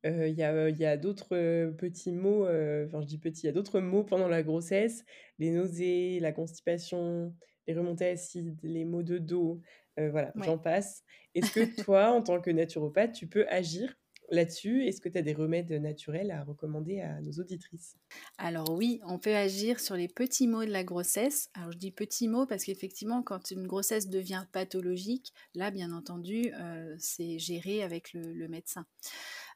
Il 0.04 0.30
y 0.30 0.44
a, 0.44 0.70
y 0.70 0.86
a 0.86 0.96
d'autres 0.96 1.72
petits 1.72 2.14
mots, 2.14 2.44
enfin 2.44 3.02
je 3.02 3.08
dis 3.08 3.18
petits, 3.18 3.42
il 3.44 3.46
y 3.48 3.50
a 3.50 3.54
d'autres 3.54 3.82
mots 3.82 4.04
pendant 4.04 4.30
la 4.30 4.44
grossesse, 4.44 5.04
les 5.40 5.52
nausées, 5.52 6.20
la 6.22 6.32
constipation, 6.32 7.36
les 7.68 7.74
remontées 7.74 8.10
acides, 8.10 8.58
les 8.64 8.86
maux 8.86 9.04
de 9.04 9.18
dos, 9.18 9.62
voilà, 9.98 10.32
j'en 10.36 10.58
passe. 10.58 11.04
Est-ce 11.36 11.52
que 11.52 11.82
toi, 11.84 12.12
en 12.12 12.22
tant 12.22 12.40
que 12.40 12.52
naturopathe, 12.52 13.14
tu 13.14 13.28
peux 13.28 13.48
agir 13.50 13.96
là-dessus? 14.30 14.86
Est-ce 14.86 15.02
que 15.02 15.10
tu 15.10 15.18
as 15.18 15.22
des 15.22 15.34
remèdes 15.34 15.72
naturels 15.72 16.32
à 16.32 16.44
recommander 16.44 17.02
à 17.02 17.22
nos 17.22 17.32
auditrices? 17.34 17.96
Alors 18.38 18.70
oui, 18.72 19.00
on 19.06 19.20
peut 19.20 19.36
agir 19.36 19.80
sur 19.80 19.96
les 19.96 20.08
petits 20.08 20.48
mots 20.48 20.66
de 20.66 20.72
la 20.72 20.84
grossesse. 20.84 21.50
Alors 21.54 21.72
je 21.72 21.78
dis 21.78 21.92
petits 21.92 22.28
mots 22.28 22.46
parce 22.46 22.64
qu'effectivement, 22.64 23.24
quand 23.24 23.52
une 23.52 23.68
grossesse 23.68 24.10
devient 24.10 24.46
pathologique, 24.52 25.34
là, 25.56 25.72
bien 25.72 25.92
entendu, 25.92 26.52
c'est 27.00 27.40
géré 27.40 27.84
avec 27.84 28.14
le, 28.14 28.48
médecin. 28.48 28.86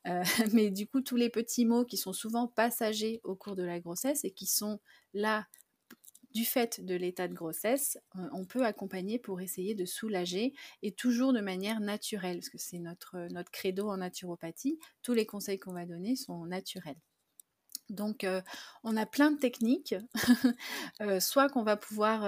mais 0.53 0.71
du 0.71 0.87
coup, 0.87 1.01
tous 1.01 1.15
les 1.15 1.29
petits 1.29 1.65
mots 1.65 1.85
qui 1.85 1.97
sont 1.97 2.13
souvent 2.13 2.47
passagers 2.47 3.21
au 3.23 3.35
cours 3.35 3.55
de 3.55 3.63
la 3.63 3.79
grossesse 3.79 4.25
et 4.25 4.31
qui 4.31 4.47
sont 4.47 4.79
là 5.13 5.45
du 6.33 6.45
fait 6.45 6.83
de 6.83 6.95
l'état 6.95 7.27
de 7.27 7.33
grossesse, 7.33 7.97
euh, 8.17 8.27
on 8.33 8.45
peut 8.45 8.65
accompagner 8.65 9.19
pour 9.19 9.41
essayer 9.41 9.75
de 9.75 9.85
soulager 9.85 10.53
et 10.81 10.91
toujours 10.91 11.33
de 11.33 11.41
manière 11.41 11.79
naturelle, 11.79 12.37
parce 12.37 12.49
que 12.49 12.57
c'est 12.57 12.79
notre, 12.79 13.17
notre 13.31 13.51
credo 13.51 13.89
en 13.89 13.97
naturopathie. 13.97 14.79
Tous 15.01 15.13
les 15.13 15.25
conseils 15.25 15.59
qu'on 15.59 15.73
va 15.73 15.85
donner 15.85 16.15
sont 16.15 16.45
naturels. 16.45 16.99
Donc, 17.89 18.23
euh, 18.23 18.41
on 18.83 18.95
a 18.95 19.05
plein 19.05 19.31
de 19.31 19.39
techniques. 19.39 19.95
Euh, 21.01 21.19
soit 21.19 21.49
qu'on 21.49 21.63
va 21.63 21.77
pouvoir, 21.77 22.21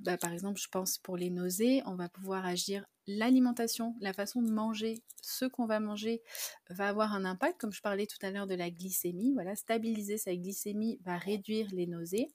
bah, 0.00 0.16
par 0.16 0.32
exemple, 0.32 0.58
je 0.58 0.68
pense 0.68 0.96
pour 0.98 1.16
les 1.16 1.28
nausées, 1.28 1.82
on 1.84 1.94
va 1.94 2.08
pouvoir 2.08 2.46
agir 2.46 2.86
l'alimentation, 3.06 3.94
la 4.00 4.12
façon 4.12 4.42
de 4.42 4.50
manger, 4.50 5.02
ce 5.22 5.44
qu'on 5.44 5.66
va 5.66 5.80
manger 5.80 6.22
va 6.70 6.88
avoir 6.88 7.14
un 7.14 7.24
impact, 7.24 7.60
comme 7.60 7.72
je 7.72 7.80
parlais 7.80 8.06
tout 8.06 8.18
à 8.22 8.30
l'heure 8.30 8.46
de 8.46 8.54
la 8.54 8.70
glycémie. 8.70 9.32
Voilà, 9.32 9.56
stabiliser 9.56 10.18
sa 10.18 10.34
glycémie 10.34 10.98
va 11.04 11.16
réduire 11.16 11.68
les 11.72 11.86
nausées. 11.86 12.28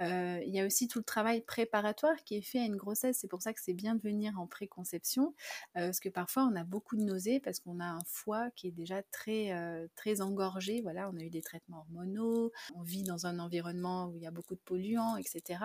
Euh, 0.00 0.40
il 0.46 0.54
y 0.54 0.60
a 0.60 0.66
aussi 0.66 0.88
tout 0.88 0.98
le 0.98 1.04
travail 1.04 1.42
préparatoire 1.42 2.16
qui 2.24 2.36
est 2.36 2.42
fait 2.42 2.58
à 2.58 2.64
une 2.64 2.76
grossesse. 2.76 3.18
C'est 3.20 3.28
pour 3.28 3.42
ça 3.42 3.52
que 3.52 3.60
c'est 3.62 3.74
bien 3.74 3.94
de 3.94 4.00
venir 4.00 4.38
en 4.38 4.46
préconception, 4.46 5.34
euh, 5.76 5.86
parce 5.86 6.00
que 6.00 6.08
parfois 6.08 6.48
on 6.50 6.56
a 6.56 6.64
beaucoup 6.64 6.96
de 6.96 7.02
nausées 7.02 7.40
parce 7.40 7.60
qu'on 7.60 7.80
a 7.80 7.86
un 7.86 8.04
foie 8.06 8.50
qui 8.56 8.68
est 8.68 8.72
déjà 8.72 9.02
très 9.02 9.52
euh, 9.52 9.86
très 9.96 10.20
engorgé. 10.20 10.80
Voilà, 10.82 11.10
on 11.10 11.16
a 11.18 11.22
eu 11.22 11.30
des 11.30 11.42
traitements 11.42 11.80
hormonaux, 11.80 12.52
on 12.74 12.82
vit 12.82 13.02
dans 13.02 13.26
un 13.26 13.38
environnement 13.38 14.06
où 14.06 14.16
il 14.16 14.22
y 14.22 14.26
a 14.26 14.30
beaucoup 14.30 14.54
de 14.54 14.60
polluants, 14.60 15.16
etc. 15.16 15.60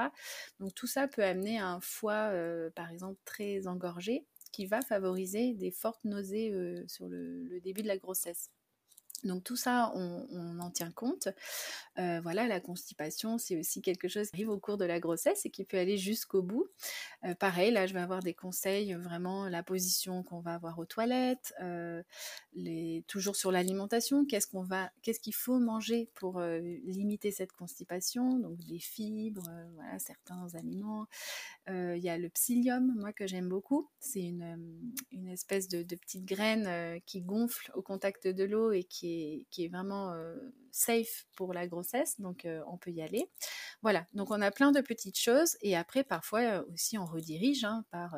Donc 0.59 0.73
tout 0.75 0.87
ça 0.87 1.07
peut 1.07 1.23
amener 1.23 1.59
à 1.59 1.67
un 1.67 1.81
foie, 1.81 2.31
par 2.75 2.91
exemple, 2.91 3.19
très 3.25 3.67
engorgé 3.67 4.25
qui 4.57 4.65
va 4.65 4.81
favoriser 4.81 5.53
des 5.53 5.69
fortes 5.69 6.03
nausées 6.03 6.51
sur 6.87 7.07
le, 7.07 7.59
début 7.59 7.83
de 7.83 7.87
la 7.87 7.99
grossesse. 7.99 8.49
Donc 9.23 9.43
tout 9.43 9.55
ça, 9.55 9.91
on, 9.93 10.59
en 10.59 10.71
tient 10.71 10.91
compte. 10.91 11.27
Euh, 11.99 12.19
voilà, 12.21 12.47
la 12.47 12.59
constipation, 12.59 13.37
c'est 13.37 13.59
aussi 13.59 13.83
quelque 13.83 14.07
chose 14.07 14.29
qui 14.29 14.35
arrive 14.35 14.49
au 14.49 14.59
cours 14.59 14.77
de 14.77 14.85
la 14.85 14.99
grossesse 14.99 15.45
et 15.45 15.51
qui 15.51 15.63
peut 15.63 15.77
aller 15.77 15.97
jusqu'au 15.97 16.41
bout. 16.41 16.67
Euh, 17.23 17.35
pareil, 17.35 17.71
là, 17.71 17.85
je 17.85 17.93
vais 17.93 17.99
avoir 17.99 18.21
des 18.21 18.33
conseils, 18.33 18.93
vraiment 18.93 19.47
la 19.47 19.61
position 19.61 20.23
qu'on 20.23 20.39
va 20.39 20.55
avoir 20.55 20.79
aux 20.79 20.85
toilettes, 20.85 21.53
euh, 21.61 22.01
les, 22.53 23.03
toujours 23.07 23.35
sur 23.35 23.51
l'alimentation, 23.51 24.25
qu'est-ce 24.25 24.47
qu'on 24.47 24.63
va, 24.63 24.91
qu'est-ce 25.03 25.19
qu'il 25.19 25.35
faut 25.35 25.59
manger 25.59 26.09
pour 26.15 26.39
limiter 26.39 27.31
cette 27.31 27.51
constipation, 27.51 28.39
donc 28.39 28.57
des 28.65 28.79
fibres, 28.79 29.49
certains 29.99 30.47
aliments. 30.55 31.07
Il 31.69 32.01
y 32.01 32.09
a 32.09 32.17
le 32.17 32.29
psyllium, 32.29 32.93
moi 32.95 33.11
que 33.11 33.27
j'aime 33.27 33.49
beaucoup. 33.49 33.89
C'est 33.99 34.21
une, 34.21 34.93
une, 35.11 35.27
espèce 35.27 35.67
de, 35.67 35.83
petite 35.83 36.25
graine 36.25 37.01
qui 37.05 37.21
gonfle 37.21 37.71
au 37.75 37.81
contact 37.81 38.27
de 38.27 38.43
l'eau 38.43 38.71
et 38.71 38.83
qui 38.83 39.45
qui 39.51 39.65
est, 39.65 39.67
vraiment 39.67 40.13
safe 40.71 41.25
pour 41.35 41.53
la 41.53 41.67
grossesse, 41.67 42.19
donc 42.21 42.47
on 42.67 42.77
peut 42.77 42.91
y 42.91 43.01
aller. 43.01 43.29
Voilà, 43.81 44.05
donc 44.13 44.31
on 44.31 44.41
a 44.41 44.51
plein 44.51 44.71
de 44.71 44.81
petites 44.81 45.19
choses 45.19 45.57
et 45.61 45.75
après 45.75 46.03
parfois 46.03 46.63
aussi 46.73 46.97
on 46.97 47.05
redirige 47.05 47.63
hein, 47.65 47.83
par 47.91 48.15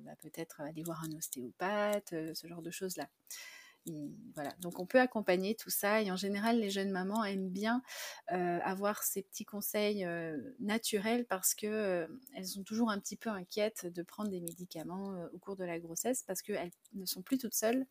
bah, 0.00 0.12
peut-être 0.20 0.60
aller 0.60 0.82
voir 0.84 1.02
un 1.04 1.16
ostéopathe, 1.16 2.14
ce 2.34 2.46
genre 2.46 2.62
de 2.62 2.70
choses-là 2.70 3.08
donc 4.60 4.78
on 4.78 4.86
peut 4.86 5.00
accompagner 5.00 5.54
tout 5.54 5.70
ça 5.70 6.02
et 6.02 6.10
en 6.10 6.16
général 6.16 6.60
les 6.60 6.70
jeunes 6.70 6.90
mamans 6.90 7.24
aiment 7.24 7.48
bien 7.48 7.82
euh, 8.32 8.58
avoir 8.62 9.02
ces 9.02 9.22
petits 9.22 9.44
conseils 9.44 10.04
euh, 10.04 10.38
naturels 10.60 11.26
parce 11.26 11.54
que 11.54 11.66
euh, 11.66 12.06
elles 12.34 12.46
sont 12.46 12.62
toujours 12.62 12.90
un 12.90 13.00
petit 13.00 13.16
peu 13.16 13.30
inquiètes 13.30 13.86
de 13.86 14.02
prendre 14.02 14.30
des 14.30 14.40
médicaments 14.40 15.14
au 15.32 15.38
cours 15.38 15.56
de 15.56 15.64
la 15.64 15.80
grossesse 15.80 16.22
parce 16.22 16.42
qu'elles 16.42 16.70
ne 16.94 17.06
sont 17.06 17.22
plus 17.22 17.38
toutes 17.38 17.54
seules 17.54 17.84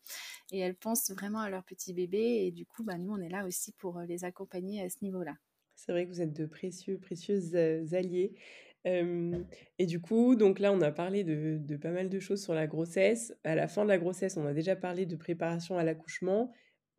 et 0.50 0.60
elles 0.60 0.76
pensent 0.76 1.10
vraiment 1.10 1.40
à 1.40 1.50
leur 1.50 1.64
petit 1.64 1.92
bébé 1.92 2.46
et 2.46 2.52
du 2.52 2.64
coup 2.64 2.82
bah, 2.82 2.96
nous 2.96 3.12
on 3.12 3.20
est 3.20 3.28
là 3.28 3.46
aussi 3.46 3.72
pour 3.72 4.00
les 4.00 4.24
accompagner 4.24 4.82
à 4.82 4.88
ce 4.88 4.96
niveau-là. 5.02 5.36
C'est 5.74 5.92
vrai 5.92 6.06
que 6.06 6.10
vous 6.10 6.20
êtes 6.20 6.32
de 6.32 6.46
précieux, 6.46 6.98
précieuses 6.98 7.54
alliés 7.94 8.34
et 8.84 9.86
du 9.86 10.00
coup, 10.00 10.34
donc 10.34 10.58
là, 10.58 10.72
on 10.72 10.80
a 10.80 10.90
parlé 10.90 11.24
de, 11.24 11.76
pas 11.76 11.90
mal 11.90 12.08
de 12.08 12.20
choses 12.20 12.42
sur 12.42 12.54
la 12.54 12.66
grossesse. 12.66 13.34
À 13.44 13.54
la 13.54 13.68
fin 13.68 13.84
de 13.84 13.88
la 13.88 13.98
grossesse, 13.98 14.36
on 14.36 14.46
a 14.46 14.52
déjà 14.52 14.76
parlé 14.76 15.06
de 15.06 15.16
préparation 15.16 15.78
à 15.78 15.84
l'accouchement. 15.84 16.52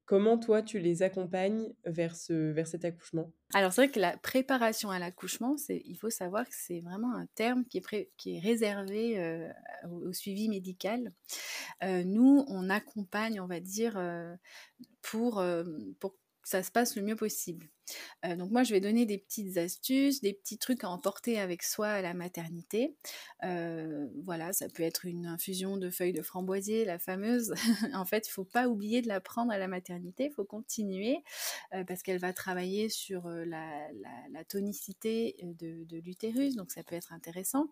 Comment 0.06 0.38
toi, 0.38 0.62
tu 0.62 0.80
les 0.80 1.02
accompagnes 1.02 1.74
vers, 1.86 2.16
ce, 2.16 2.52
vers 2.52 2.68
cet 2.68 2.84
accouchement? 2.84 3.32
Alors 3.54 3.72
c'est 3.72 3.86
vrai 3.86 3.92
que 3.92 4.02
la 4.02 4.18
préparation 4.18 4.92
à 4.92 5.00
l'accouchement, 5.00 5.56
il 5.70 5.96
faut 5.96 6.10
savoir 6.10 6.46
que 6.46 6.54
c'est 6.54 6.82
vraiment 6.82 7.16
un 7.16 7.26
terme 7.36 7.64
qui 7.66 7.78
est, 7.78 8.40
réservé 8.40 9.50
au, 9.90 10.12
suivi 10.12 10.50
médical. 10.50 11.14
nous, 11.82 12.44
on 12.48 12.70
accompagne, 12.70 13.40
on 13.40 13.48
va 13.48 13.62
dire, 13.62 13.98
pour, 15.02 15.42
pour 16.00 16.14
que 16.44 16.50
ça 16.50 16.64
se 16.64 16.72
passe 16.72 16.98
le 16.98 17.02
mieux 17.02 17.16
possible. 17.16 17.70
Euh, 18.26 18.36
donc 18.36 18.52
moi, 18.52 18.64
je 18.64 18.74
vais 18.74 18.80
donner 18.80 19.06
des 19.06 19.18
petites 19.18 19.58
astuces, 19.58 20.22
des 20.22 20.34
petits 20.34 20.58
trucs 20.58 20.84
à 20.84 20.90
emporter 20.90 21.40
avec 21.40 21.64
soi 21.64 21.88
à 21.88 22.02
la 22.02 22.14
maternité. 22.14 22.96
Euh, 23.44 24.08
voilà, 24.24 24.54
ça 24.54 24.70
peut 24.70 24.84
être 24.84 25.06
une 25.06 25.26
infusion 25.26 25.78
de 25.78 25.90
feuilles 25.90 26.14
de 26.14 26.22
framboisier, 26.22 26.86
la 26.86 27.00
fameuse. 27.00 27.54
en 27.94 28.06
fait, 28.06 28.28
il 28.28 28.32
faut 28.32 28.46
pas 28.46 28.68
oublier 28.68 29.02
de 29.02 29.08
la 29.08 29.20
prendre 29.20 29.52
à 29.52 29.58
la 29.58 29.68
maternité, 29.68 30.26
il 30.26 30.34
faut 30.34 30.46
continuer 30.46 31.24
euh, 31.74 31.84
parce 31.84 32.04
qu'elle 32.04 32.20
va 32.20 32.34
travailler 32.34 32.90
sur 32.90 33.28
la, 33.28 33.90
tonicité 34.50 35.38
de, 35.42 35.86
de 35.86 35.98
l'utérus, 35.98 36.56
donc 36.56 36.72
ça 36.72 36.84
peut 36.84 36.96
être 36.96 37.14
intéressant. 37.14 37.68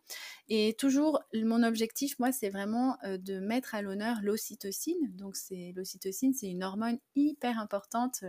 Et 0.47 0.73
toujours, 0.77 1.21
mon 1.33 1.63
objectif, 1.63 2.17
moi, 2.17 2.31
c'est 2.31 2.49
vraiment 2.49 2.97
de 3.03 3.39
mettre 3.39 3.75
à 3.75 3.81
l'honneur 3.81 4.17
l'ocytocine. 4.21 5.11
Donc 5.15 5.35
l'ocytocine, 5.75 6.33
c'est 6.33 6.47
une 6.47 6.63
hormone 6.63 6.97
hyper 7.15 7.59
importante 7.59 8.23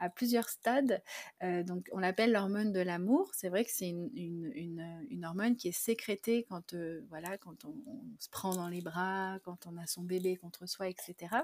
à 0.00 0.10
plusieurs 0.10 0.48
stades 0.48 1.02
donc, 1.42 1.88
on 1.92 1.98
l'appelle 1.98 2.32
l'hormone 2.32 2.72
de 2.72 2.80
l'amour. 2.80 3.30
C'est 3.34 3.48
vrai 3.48 3.64
que 3.64 3.70
c'est 3.72 3.88
une, 3.88 5.24
hormone 5.24 5.56
qui 5.56 5.68
est 5.68 5.72
sécrétée 5.72 6.44
quand, 6.48 6.74
voilà, 7.08 7.38
quand 7.38 7.64
on, 7.64 7.74
se 8.18 8.28
prend 8.30 8.54
dans 8.54 8.68
les 8.68 8.80
bras, 8.80 9.38
quand 9.44 9.66
on 9.66 9.76
a 9.76 9.86
son 9.86 10.02
bébé 10.02 10.36
contre 10.36 10.66
soi, 10.66 10.88
etc 10.88 11.42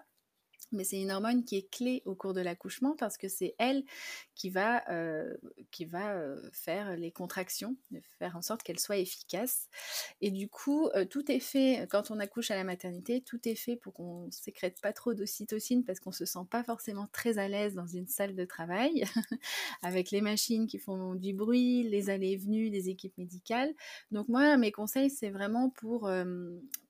mais 0.72 0.84
c'est 0.84 1.00
une 1.00 1.10
hormone 1.10 1.44
qui 1.44 1.56
est 1.56 1.70
clé 1.70 2.02
au 2.04 2.14
cours 2.14 2.34
de 2.34 2.40
l'accouchement 2.40 2.94
parce 2.96 3.16
que 3.16 3.28
c'est 3.28 3.54
elle 3.58 3.84
qui 4.34 4.50
va, 4.50 4.82
euh, 4.90 5.34
qui 5.70 5.84
va 5.84 6.14
euh, 6.14 6.40
faire 6.52 6.96
les 6.96 7.12
contractions, 7.12 7.76
faire 8.18 8.36
en 8.36 8.42
sorte 8.42 8.62
qu'elle 8.62 8.80
soit 8.80 8.96
efficace. 8.96 9.68
Et 10.20 10.30
du 10.30 10.48
coup, 10.48 10.88
euh, 10.94 11.04
tout 11.04 11.30
est 11.30 11.40
fait, 11.40 11.86
quand 11.90 12.10
on 12.10 12.18
accouche 12.18 12.50
à 12.50 12.56
la 12.56 12.64
maternité, 12.64 13.20
tout 13.20 13.48
est 13.48 13.54
fait 13.54 13.76
pour 13.76 13.94
qu'on 13.94 14.26
ne 14.26 14.30
sécrète 14.30 14.80
pas 14.80 14.92
trop 14.92 15.14
d'ocytocine 15.14 15.84
parce 15.84 16.00
qu'on 16.00 16.10
ne 16.10 16.14
se 16.14 16.24
sent 16.24 16.46
pas 16.50 16.64
forcément 16.64 17.08
très 17.12 17.38
à 17.38 17.48
l'aise 17.48 17.74
dans 17.74 17.86
une 17.86 18.08
salle 18.08 18.34
de 18.34 18.44
travail, 18.44 19.04
avec 19.82 20.10
les 20.10 20.20
machines 20.20 20.66
qui 20.66 20.78
font 20.78 21.14
du 21.14 21.32
bruit, 21.32 21.84
les 21.84 22.10
allées 22.10 22.32
et 22.32 22.36
venues 22.36 22.70
des 22.70 22.88
équipes 22.88 23.16
médicales. 23.18 23.72
Donc 24.10 24.28
moi, 24.28 24.56
mes 24.56 24.72
conseils, 24.72 25.10
c'est 25.10 25.30
vraiment 25.30 25.70
pour, 25.70 26.10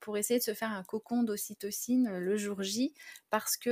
pour 0.01 0.17
essayer 0.17 0.39
de 0.39 0.45
se 0.45 0.55
faire 0.55 0.71
un 0.71 0.83
cocon 0.83 1.23
d'ocytocine 1.23 2.19
le 2.19 2.37
jour 2.37 2.63
J 2.63 2.95
parce 3.31 3.57
que 3.57 3.64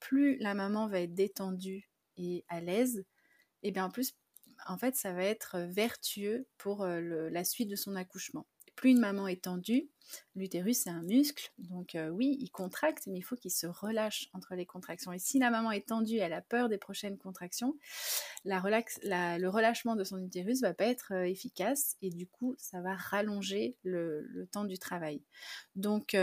plus 0.00 0.36
la 0.38 0.54
maman 0.54 0.86
va 0.88 1.00
être 1.00 1.14
détendue 1.14 1.90
et 2.16 2.44
à 2.48 2.60
l'aise, 2.60 3.04
et 3.62 3.70
bien 3.70 3.86
en 3.86 3.90
plus, 3.90 4.14
en 4.66 4.78
fait, 4.78 4.94
ça 4.96 5.12
va 5.12 5.24
être 5.24 5.58
vertueux 5.58 6.46
pour 6.58 6.86
la 6.86 7.44
suite 7.44 7.68
de 7.68 7.76
son 7.76 7.96
accouchement. 7.96 8.46
Plus 8.76 8.90
une 8.90 8.98
maman 8.98 9.28
est 9.28 9.44
tendue, 9.44 9.88
l'utérus 10.34 10.78
c'est 10.78 10.90
un 10.90 11.02
muscle, 11.02 11.52
donc 11.58 11.96
oui, 12.10 12.36
il 12.40 12.50
contracte, 12.50 13.06
mais 13.06 13.18
il 13.18 13.22
faut 13.22 13.36
qu'il 13.36 13.52
se 13.52 13.68
relâche 13.68 14.28
entre 14.32 14.56
les 14.56 14.66
contractions. 14.66 15.12
Et 15.12 15.18
si 15.20 15.38
la 15.38 15.50
maman 15.50 15.70
est 15.70 15.88
tendue, 15.88 16.16
elle 16.16 16.32
a 16.32 16.40
peur 16.40 16.68
des 16.68 16.78
prochaines 16.78 17.16
contractions, 17.16 17.78
le 18.44 19.46
relâchement 19.46 19.94
de 19.94 20.02
son 20.02 20.18
utérus 20.18 20.60
va 20.60 20.74
pas 20.74 20.86
être 20.86 21.12
efficace 21.12 21.96
et 22.02 22.10
du 22.10 22.26
coup, 22.26 22.54
ça 22.58 22.80
va 22.80 22.94
rallonger 22.94 23.76
le, 23.84 24.48
temps 24.50 24.64
du 24.64 24.78
travail. 24.78 25.22
Donc 25.76 26.16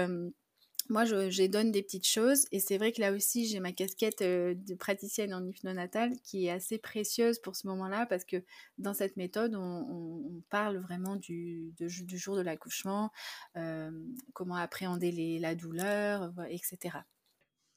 moi, 0.89 1.05
je, 1.05 1.47
donne 1.47 1.71
des 1.71 1.81
petites 1.81 2.07
choses 2.07 2.45
et 2.51 2.59
c'est 2.59 2.77
vrai 2.77 2.91
que 2.91 3.01
là 3.01 3.11
aussi, 3.11 3.47
j'ai 3.47 3.59
ma 3.59 3.71
casquette 3.71 4.21
euh, 4.21 4.53
de 4.55 4.73
praticienne 4.75 5.33
en 5.33 5.45
hypnonatal 5.45 6.13
qui 6.23 6.47
est 6.47 6.51
assez 6.51 6.77
précieuse 6.77 7.39
pour 7.39 7.55
ce 7.55 7.67
moment-là 7.67 8.05
parce 8.05 8.25
que 8.25 8.43
dans 8.77 8.93
cette 8.93 9.17
méthode, 9.17 9.55
on, 9.55 10.41
parle 10.49 10.77
vraiment 10.77 11.15
du, 11.15 11.73
jour 12.11 12.35
de 12.35 12.41
l'accouchement, 12.41 13.11
euh, 13.57 13.91
comment 14.33 14.55
appréhender 14.55 15.39
la 15.39 15.55
douleur, 15.55 16.33
etc. 16.49 16.97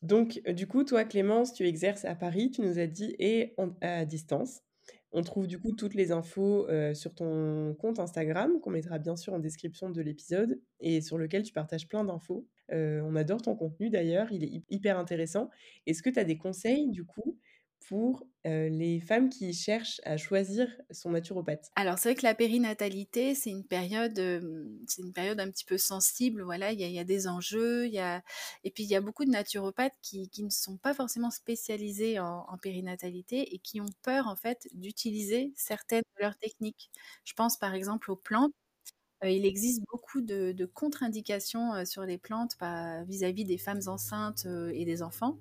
Donc, 0.03 0.41
euh, 0.47 0.53
du 0.53 0.67
coup, 0.67 0.85
toi, 0.85 1.05
Clémence, 1.05 1.53
tu 1.53 1.67
exerces 1.67 2.05
à 2.05 2.15
Paris, 2.15 2.51
tu 2.51 2.63
nous 2.63 2.79
as 2.79 2.87
dit, 2.87 3.15
et 3.19 3.55
à 3.81 4.05
distance. 4.05 4.61
On 5.13 5.23
trouve 5.23 5.47
du 5.47 5.61
coup 5.61 5.73
toutes 5.73 5.95
les 5.95 6.11
infos 6.11 6.67
sur 6.95 7.15
ton 7.15 7.75
compte 7.79 8.01
Instagram, 8.01 8.61
qu'on 8.61 8.71
mettra 8.71 8.99
bien 8.99 9.17
sûr 9.17 9.33
en 9.33 9.39
description 9.39 9.91
de 9.91 10.03
l'épisode, 10.03 10.61
et 10.81 11.01
sur 11.01 11.19
lequel 11.19 11.45
tu 11.45 11.53
partages 11.53 11.87
plein 11.87 12.05
d'infos. 12.05 12.49
On 12.71 13.16
adore 13.16 13.42
ton 13.42 13.56
contenu 13.56 13.90
d'ailleurs, 13.90 14.33
il 14.33 14.44
est 14.44 14.62
hyper 14.71 14.99
intéressant. 14.99 15.50
Est-ce 15.87 16.02
que 16.02 16.11
tu 16.11 16.18
as 16.18 16.25
des 16.25 16.38
conseils 16.38 16.88
du 16.90 17.04
coup 17.04 17.38
pour 17.88 18.26
les 18.44 19.00
femmes 19.00 19.28
qui 19.28 19.52
cherchent 19.52 20.00
à 20.04 20.16
choisir 20.16 20.68
son 20.90 21.11
naturopathe? 21.11 21.73
Alors 21.76 21.99
c'est 21.99 22.11
vrai 22.11 22.14
que 22.14 22.23
la 22.26 22.37
périnatalité, 22.37 23.35
c'est 23.35 23.50
une 23.50 23.64
période, 23.66 24.16
une 24.18 25.12
période 25.12 25.40
un 25.40 25.50
petit 25.50 25.64
peu 25.64 25.76
sensible. 25.76 26.42
Voilà, 26.42 26.71
il 26.73 26.78
y 26.80 26.99
a, 27.00 27.04
des 27.04 27.26
enjeux, 27.26 27.88
y 27.88 27.99
a 27.99 28.23
et 28.62 28.71
puis 28.71 28.85
il 28.85 28.90
y 28.90 28.94
a 28.94 29.00
beaucoup 29.00 29.25
de 29.25 29.30
naturopathes 29.30 29.94
qui, 30.00 30.30
ne 30.38 30.50
sont 30.50 30.76
pas 30.76 30.94
forcément 30.94 31.30
spécialisés 31.33 32.21
en, 32.21 32.47
périnatalité 32.62 33.54
et 33.54 33.59
qui 33.59 33.80
ont 33.80 33.88
peur 34.02 34.28
en 34.28 34.37
fait 34.37 34.68
d'utiliser 34.73 35.52
certaines 35.56 36.04
de 36.16 36.23
leurs 36.23 36.38
techniques. 36.38 36.90
Je 37.25 37.33
pense 37.35 37.56
par 37.59 37.75
exemple 37.75 38.11
aux 38.12 38.16
plantes. 38.16 38.52
Il 39.25 39.47
existe 39.47 39.83
beaucoup 39.90 40.21
de, 40.21 40.69
contre-indications 40.75 41.85
sur 41.85 42.02
les 42.04 42.19
plantes 42.19 42.57
vis-à-vis 43.07 43.45
des 43.45 43.59
femmes 43.59 43.81
enceintes 43.87 44.47
et 44.73 44.85
des 44.85 45.02
enfants. 45.02 45.38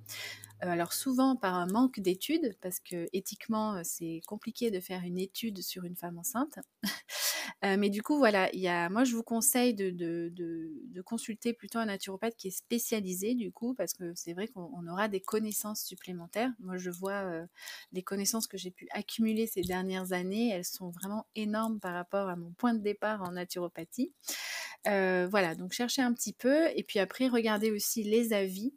Euh, 0.63 0.69
alors 0.69 0.93
souvent 0.93 1.35
par 1.35 1.55
un 1.55 1.67
manque 1.67 1.99
d'études, 1.99 2.55
parce 2.61 2.79
que 2.79 3.07
éthiquement 3.13 3.81
c'est 3.83 4.21
compliqué 4.27 4.71
de 4.71 4.79
faire 4.79 5.01
une 5.03 5.17
étude 5.17 5.61
sur 5.61 5.83
une 5.83 5.95
femme 5.95 6.17
enceinte. 6.17 6.59
Euh, 7.65 7.77
mais 7.77 7.89
du 7.89 8.01
coup 8.01 8.17
voilà, 8.17 8.49
y 8.53 8.67
a, 8.67 8.89
moi 8.89 9.03
je 9.03 9.15
vous 9.15 9.23
conseille 9.23 9.73
de, 9.73 9.89
de, 9.89 11.01
consulter 11.01 11.53
plutôt 11.53 11.79
un 11.79 11.85
naturopathe 11.85 12.35
qui 12.35 12.47
est 12.47 12.51
spécialisé 12.51 13.35
du 13.35 13.51
coup, 13.51 13.73
parce 13.73 13.93
que 13.93 14.13
c'est 14.15 14.33
vrai 14.33 14.47
qu'on 14.47 14.87
aura 14.87 15.07
des 15.07 15.19
connaissances 15.21 15.81
supplémentaires. 15.81 16.51
Moi 16.59 16.77
je 16.77 16.89
vois 16.89 17.23
euh, 17.23 17.45
les 17.91 18.01
connaissances 18.01 18.47
que 18.47 18.57
j'ai 18.57 18.71
pu 18.71 18.87
accumuler 18.91 19.47
ces 19.47 19.61
dernières 19.61 20.13
années, 20.13 20.49
elles 20.49 20.65
sont 20.65 20.89
vraiment 20.89 21.25
énormes 21.35 21.79
par 21.79 21.93
rapport 21.93 22.29
à 22.29 22.35
mon 22.35 22.51
point 22.53 22.73
de 22.73 22.81
départ 22.81 23.21
en 23.23 23.31
naturopathie. 23.31 24.13
voilà, 24.85 25.55
donc 25.55 25.73
cherchez 25.73 26.01
un 26.01 26.13
petit 26.13 26.33
peu 26.33 26.67
et 26.75 26.83
puis 26.83 26.99
après 26.99 27.27
regardez 27.27 27.71
aussi 27.71 28.03
les 28.03 28.33
avis 28.33 28.73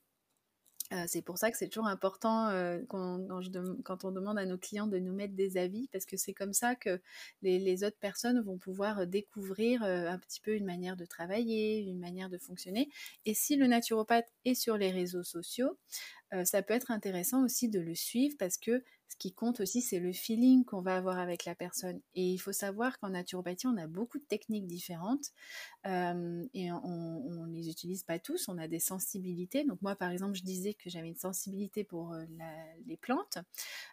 c'est 1.06 1.22
pour 1.22 1.38
ça 1.38 1.50
que 1.50 1.56
c'est 1.56 1.68
toujours 1.68 1.88
important 1.88 2.48
quand, 2.88 4.04
on 4.04 4.10
demande 4.10 4.38
à 4.38 4.46
nos 4.46 4.58
clients 4.58 4.86
de 4.86 4.98
nous 4.98 5.12
mettre 5.12 5.34
des 5.34 5.56
avis, 5.56 5.88
parce 5.92 6.06
que 6.06 6.16
c'est 6.16 6.34
comme 6.34 6.52
ça 6.52 6.74
que 6.74 7.00
les, 7.42 7.84
autres 7.84 7.98
personnes 7.98 8.40
vont 8.40 8.58
pouvoir 8.58 9.06
découvrir 9.06 9.82
un 9.82 10.18
petit 10.18 10.40
peu 10.40 10.54
une 10.54 10.64
manière 10.64 10.96
de 10.96 11.04
travailler, 11.04 11.80
une 11.80 11.98
manière 11.98 12.30
de 12.30 12.38
fonctionner. 12.38 12.88
Et 13.24 13.34
si 13.34 13.56
le 13.56 13.66
naturopathe 13.66 14.32
est 14.44 14.54
sur 14.54 14.76
les 14.76 14.90
réseaux 14.90 15.24
sociaux, 15.24 15.76
ça 16.44 16.62
peut 16.62 16.74
être 16.74 16.90
intéressant 16.90 17.44
aussi 17.44 17.68
de 17.68 17.80
le 17.80 17.94
suivre 17.94 18.36
parce 18.38 18.56
que 18.58 18.82
ce 19.08 19.16
qui 19.16 19.32
compte 19.32 19.60
aussi, 19.60 19.82
c'est 19.82 20.00
le 20.00 20.12
feeling 20.12 20.64
qu'on 20.64 20.80
va 20.82 20.96
avoir 20.96 21.18
avec 21.18 21.44
la 21.44 21.54
personne. 21.54 22.00
Et 22.14 22.24
il 22.24 22.38
faut 22.38 22.52
savoir 22.52 22.98
qu'en 22.98 23.10
naturopathie, 23.10 23.68
on 23.68 23.76
a 23.76 23.86
beaucoup 23.86 24.18
de 24.18 24.24
techniques 24.24 24.66
différentes 24.66 25.30
et 25.84 26.72
on 26.72 27.46
ne 27.46 27.52
les 27.52 27.68
utilise 27.70 28.02
pas 28.02 28.18
tous. 28.18 28.48
On 28.48 28.58
a 28.58 28.66
des 28.68 28.80
sensibilités. 28.80 29.64
Donc 29.64 29.80
moi, 29.82 29.94
par 29.94 30.10
exemple, 30.10 30.34
je 30.34 30.42
disais 30.42 30.74
que 30.74 30.90
j'avais 30.90 31.08
une 31.08 31.16
sensibilité 31.16 31.84
pour 31.84 32.16
les 32.86 32.96
plantes. 32.96 33.38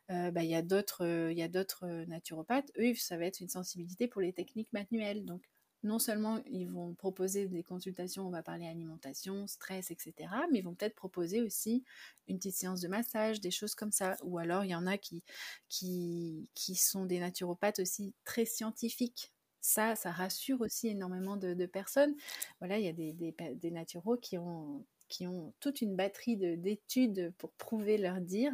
Bah, 0.09 0.43
il 0.43 0.49
y 0.49 0.55
a 0.55 0.61
d'autres 0.63 2.05
naturopathes. 2.05 2.71
Eux, 2.79 2.95
ça 2.95 3.17
va 3.17 3.25
être 3.25 3.41
une 3.41 3.49
sensibilité 3.49 4.07
pour 4.07 4.21
les 4.21 4.33
techniques 4.33 4.73
manuelles. 4.73 5.25
Donc 5.25 5.43
non 5.83 5.99
seulement 5.99 6.39
ils 6.45 6.69
vont 6.69 6.93
proposer 6.93 7.47
des 7.47 7.63
consultations, 7.63 8.25
on 8.27 8.31
va 8.31 8.41
parler 8.43 8.67
alimentation, 8.67 9.47
stress, 9.47 9.91
etc., 9.91 10.13
mais 10.51 10.59
ils 10.59 10.63
vont 10.63 10.73
peut-être 10.75 10.95
proposer 10.95 11.41
aussi 11.41 11.83
une 12.27 12.37
petite 12.37 12.55
séance 12.55 12.81
de 12.81 12.87
massage, 12.87 13.41
des 13.41 13.51
choses 13.51 13.75
comme 13.75 13.91
ça. 13.91 14.15
Ou 14.23 14.37
alors 14.37 14.63
il 14.63 14.71
y 14.71 14.75
en 14.75 14.87
a 14.87 14.97
qui, 14.97 15.23
qui, 15.69 16.49
qui 16.55 16.75
sont 16.75 17.05
des 17.05 17.19
naturopathes 17.19 17.79
aussi 17.79 18.13
très 18.25 18.45
scientifiques. 18.45 19.31
Ça, 19.61 19.95
ça 19.95 20.11
rassure 20.11 20.59
aussi 20.61 20.89
énormément 20.89 21.37
de, 21.37 21.65
personnes. 21.65 22.15
Voilà, 22.59 22.79
il 22.79 22.85
y 22.85 22.89
a 22.89 22.93
des, 22.93 23.13
des, 23.13 23.71
naturaux 23.71 24.17
qui 24.17 24.37
ont 24.37 24.85
qui 25.09 25.27
ont 25.27 25.53
toute 25.59 25.81
une 25.81 25.95
batterie 25.95 26.37
d'études 26.37 27.33
pour 27.37 27.51
prouver 27.51 27.97
leur 27.97 28.19
dire. 28.19 28.51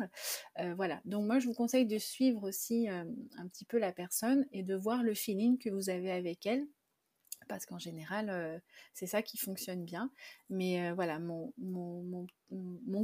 Euh, 0.59 0.73
voilà, 0.75 1.01
donc 1.05 1.25
moi 1.25 1.39
je 1.39 1.47
vous 1.47 1.53
conseille 1.53 1.85
de 1.85 1.97
suivre 1.97 2.47
aussi 2.47 2.89
euh, 2.89 3.05
un 3.37 3.47
petit 3.47 3.63
peu 3.65 3.77
la 3.77 3.93
personne 3.93 4.45
et 4.51 4.63
de 4.63 4.75
voir 4.75 5.01
le 5.01 5.13
feeling 5.13 5.57
que 5.57 5.69
vous 5.69 5.89
avez 5.89 6.11
avec 6.11 6.45
elle 6.45 6.67
parce 7.49 7.65
qu'en 7.65 7.79
général, 7.79 8.61
c'est 8.93 9.07
ça 9.07 9.21
qui 9.21 9.37
fonctionne 9.37 9.83
bien. 9.83 10.09
Mais 10.49 10.91
voilà, 10.93 11.19
mon, 11.19 11.51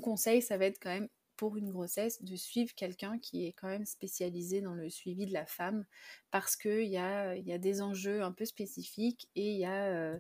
conseil, 0.01 0.41
ça 0.41 0.57
va 0.57 0.65
être 0.65 0.79
quand 0.81 0.91
même 0.91 1.09
pour 1.35 1.57
une 1.57 1.69
grossesse 1.69 2.23
de 2.23 2.37
suivre 2.37 2.73
quelqu'un 2.75 3.19
qui 3.19 3.45
est 3.45 3.51
quand 3.51 3.67
même 3.67 3.85
spécialisé 3.85 4.61
dans 4.61 4.73
le 4.73 4.89
suivi 4.89 5.25
de 5.25 5.33
la 5.33 5.45
femme 5.45 5.83
parce 6.31 6.55
qu'il 6.55 6.87
y 6.87 6.97
a, 6.97 7.35
y 7.35 7.51
a 7.51 7.57
des 7.57 7.81
enjeux 7.81 8.21
un 8.21 8.31
peu 8.31 8.45
spécifiques 8.45 9.27
et 9.35 9.51
il 9.51 9.59
y 9.59 9.65
a 9.65 10.17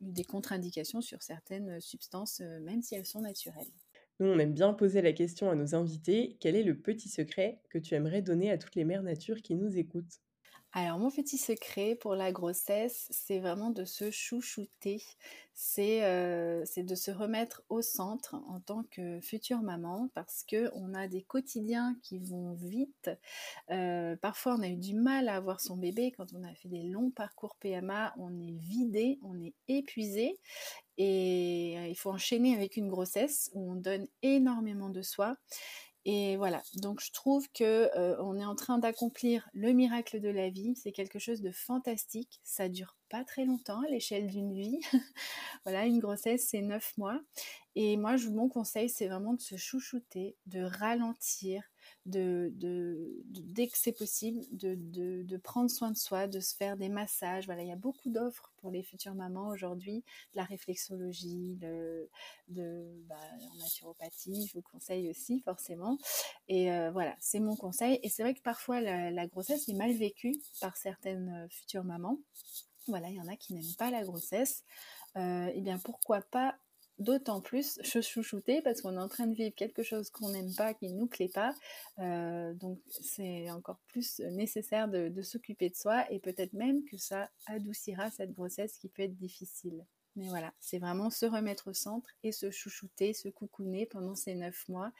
des 0.00 0.24
contre-indications 0.24 1.00
sur 1.00 1.22
certaines 1.22 1.80
substances, 1.80 2.40
même 2.40 2.82
si 2.82 2.94
elles 2.94 3.06
sont 3.06 3.22
naturelles. 3.22 3.72
Nous, 4.20 4.26
on 4.26 4.38
aime 4.38 4.52
bien 4.52 4.74
poser 4.74 5.00
la 5.00 5.14
question 5.14 5.50
à 5.50 5.54
nos 5.54 5.74
invités, 5.74 6.36
quel 6.40 6.54
est 6.54 6.62
le 6.62 6.78
petit 6.78 7.08
secret 7.08 7.62
que 7.70 7.78
tu 7.78 7.94
aimerais 7.94 8.20
donner 8.20 8.50
à 8.50 8.58
toutes 8.58 8.74
les 8.74 8.84
mères 8.84 9.02
nature 9.02 9.40
qui 9.40 9.54
nous 9.54 9.78
écoutent? 9.78 10.20
Alors, 10.72 11.00
mon 11.00 11.10
petit 11.10 11.36
secret 11.36 11.96
pour 11.96 12.14
la 12.14 12.30
grossesse, 12.30 13.08
c'est 13.10 13.40
vraiment 13.40 13.70
de 13.70 13.84
se 13.84 14.12
chouchouter. 14.12 15.02
C'est 15.52 16.04
euh, 16.04 16.64
de 16.76 16.94
se 16.94 17.10
remettre 17.10 17.64
au 17.68 17.82
centre 17.82 18.36
en 18.46 18.60
tant 18.60 18.84
que 18.84 19.20
future 19.20 19.62
maman 19.62 20.08
parce 20.14 20.44
qu'on 20.48 20.94
a 20.94 21.08
des 21.08 21.22
quotidiens 21.22 21.96
qui 22.04 22.20
vont 22.20 22.52
vite. 22.54 23.10
Euh, 23.70 24.14
parfois, 24.14 24.54
on 24.54 24.62
a 24.62 24.68
eu 24.68 24.76
du 24.76 24.94
mal 24.94 25.28
à 25.28 25.34
avoir 25.34 25.60
son 25.60 25.76
bébé. 25.76 26.12
Quand 26.16 26.32
on 26.34 26.44
a 26.44 26.54
fait 26.54 26.68
des 26.68 26.84
longs 26.84 27.10
parcours 27.10 27.56
PMA, 27.56 28.14
on 28.16 28.38
est 28.38 28.56
vidé, 28.56 29.18
on 29.24 29.40
est 29.40 29.54
épuisé. 29.66 30.38
Et 30.98 31.74
euh, 31.78 31.88
il 31.88 31.96
faut 31.96 32.10
enchaîner 32.10 32.54
avec 32.54 32.76
une 32.76 32.88
grossesse 32.88 33.50
où 33.54 33.72
on 33.72 33.74
donne 33.74 34.06
énormément 34.22 34.88
de 34.88 35.02
soi. 35.02 35.36
Et 36.06 36.36
voilà, 36.36 36.62
donc 36.76 37.02
je 37.02 37.12
trouve 37.12 37.46
que 37.52 37.90
on 38.20 38.38
est 38.38 38.44
en 38.44 38.54
train 38.54 38.78
d'accomplir 38.78 39.48
le 39.52 39.72
miracle 39.72 40.20
de 40.20 40.30
la 40.30 40.48
vie. 40.48 40.74
C'est 40.76 40.92
quelque 40.92 41.18
chose 41.18 41.42
de 41.42 41.50
fantastique. 41.50 42.40
Ça 42.42 42.68
dure 42.68 42.96
pas 43.10 43.24
très 43.24 43.44
longtemps 43.44 43.82
à 43.82 43.88
l'échelle 43.88 44.28
d'une 44.28 44.54
vie. 44.54 44.80
voilà, 45.64 45.84
une 45.84 45.98
grossesse 45.98 46.48
c'est 46.48 46.62
neuf 46.62 46.96
mois. 46.96 47.20
Et 47.76 47.96
moi, 47.96 48.16
mon 48.30 48.48
conseil, 48.48 48.88
c'est 48.88 49.06
vraiment 49.06 49.34
de 49.34 49.40
se 49.40 49.56
chouchouter, 49.56 50.36
de 50.46 50.62
ralentir, 50.62 51.62
de, 52.06 52.52
dès 53.26 53.68
que 53.68 53.76
c'est 53.76 53.92
possible, 53.92 54.40
de, 54.52 55.36
prendre 55.38 55.70
soin 55.70 55.90
de 55.90 55.96
soi, 55.96 56.26
de 56.26 56.40
se 56.40 56.54
faire 56.54 56.76
des 56.76 56.88
massages. 56.88 57.46
Voilà, 57.46 57.62
il 57.62 57.68
y 57.68 57.72
a 57.72 57.76
beaucoup 57.76 58.10
d'offres 58.10 58.52
pour 58.58 58.70
les 58.70 58.82
futures 58.82 59.14
mamans 59.14 59.48
aujourd'hui, 59.48 60.04
la 60.34 60.44
réflexologie, 60.44 61.56
de, 61.56 62.08
bah, 63.08 63.16
en 63.52 63.56
naturopathie, 63.56 64.46
je 64.46 64.54
vous 64.54 64.62
conseille 64.62 65.08
aussi 65.10 65.40
forcément. 65.40 65.98
Et 66.48 66.72
euh, 66.72 66.90
voilà, 66.90 67.14
c'est 67.20 67.40
mon 67.40 67.56
conseil. 67.56 67.98
Et 68.02 68.08
c'est 68.08 68.22
vrai 68.22 68.34
que 68.34 68.42
parfois 68.42 68.80
la, 68.80 69.26
grossesse 69.26 69.68
est 69.68 69.74
mal 69.74 69.92
vécue 69.92 70.34
par 70.60 70.76
certaines 70.76 71.28
euh, 71.28 71.48
futures 71.48 71.84
mamans. 71.84 72.18
Voilà, 72.88 73.08
il 73.08 73.16
y 73.16 73.20
en 73.20 73.28
a 73.28 73.36
qui 73.36 73.54
n'aiment 73.54 73.76
pas 73.78 73.90
la 73.90 74.02
grossesse. 74.02 74.64
Euh, 75.16 75.50
eh 75.54 75.60
bien, 75.60 75.78
pourquoi 75.78 76.22
pas 76.22 76.56
d'autant 77.00 77.40
plus 77.40 77.80
se 77.82 78.00
chouchouter 78.00 78.60
parce 78.62 78.82
qu'on 78.82 78.94
est 78.94 79.00
en 79.00 79.08
train 79.08 79.26
de 79.26 79.34
vivre 79.34 79.54
quelque 79.54 79.82
chose 79.82 80.10
qu'on 80.10 80.28
n'aime 80.30 80.54
pas, 80.54 80.74
qui 80.74 80.88
ne 80.88 80.98
nous 80.98 81.06
plaît 81.06 81.30
pas. 81.32 81.54
Euh, 81.98 82.54
donc 82.54 82.78
c'est 82.88 83.50
encore 83.50 83.80
plus 83.88 84.20
nécessaire 84.20 84.88
de, 84.88 85.22
s'occuper 85.22 85.70
de 85.70 85.74
soi 85.74 86.10
et 86.12 86.18
peut-être 86.18 86.52
même 86.52 86.84
que 86.84 86.96
ça 86.96 87.30
adoucira 87.46 88.10
cette 88.10 88.32
grossesse 88.32 88.76
qui 88.78 88.88
peut 88.88 89.02
être 89.02 89.16
difficile. 89.16 89.84
Mais 90.16 90.28
voilà, 90.28 90.52
c'est 90.60 90.78
vraiment 90.78 91.08
se 91.08 91.24
remettre 91.24 91.68
au 91.68 91.72
centre 91.72 92.10
et 92.24 92.32
se 92.32 92.50
chouchouter, 92.50 93.14
se 93.14 93.28
coucouner 93.28 93.86
pendant 93.86 94.16
ces 94.16 94.34
neuf 94.34 94.68
mois. 94.68 94.90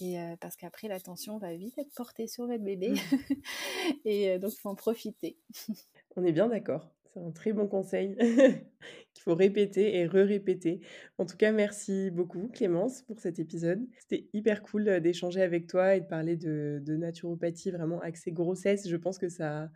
Et 0.00 0.20
euh, 0.20 0.36
parce 0.38 0.54
qu'après, 0.54 0.86
l'attention 0.86 1.38
va 1.38 1.54
vite 1.54 1.78
être 1.78 1.92
portée 1.94 2.26
sur 2.26 2.46
votre 2.46 2.62
bébé. 2.62 2.90
Mmh. 2.90 2.94
et 4.04 4.30
euh, 4.30 4.38
donc, 4.38 4.52
il 4.52 4.60
faut 4.60 4.68
en 4.68 4.74
profiter. 4.74 5.38
On 6.16 6.24
est 6.24 6.32
bien 6.32 6.48
d'accord. 6.48 6.90
C'est 7.12 7.20
un 7.20 7.30
très 7.32 7.52
bon 7.52 7.66
conseil 7.66 8.16
qu'il 9.20 9.30
faut 9.30 9.36
répéter 9.36 9.96
et 9.98 10.06
re-répéter. 10.06 10.80
En 11.18 11.26
tout 11.26 11.36
cas, 11.36 11.52
merci 11.52 12.10
beaucoup 12.10 12.48
Clémence 12.48 13.02
pour 13.02 13.20
cet 13.20 13.38
épisode. 13.38 13.80
C'était 13.98 14.28
hyper 14.32 14.62
cool 14.62 14.88
euh, 14.88 15.00
d'échanger 15.00 15.42
avec 15.42 15.66
toi 15.66 15.94
et 15.94 16.00
de 16.00 16.06
parler 16.06 16.36
de, 16.36 16.82
naturopathie 16.96 17.70
vraiment 17.70 18.00
axée 18.00 18.32
grossesse. 18.32 18.88
Je 18.88 18.96
pense 18.96 19.18
que 19.18 19.28
ça, 19.28 19.70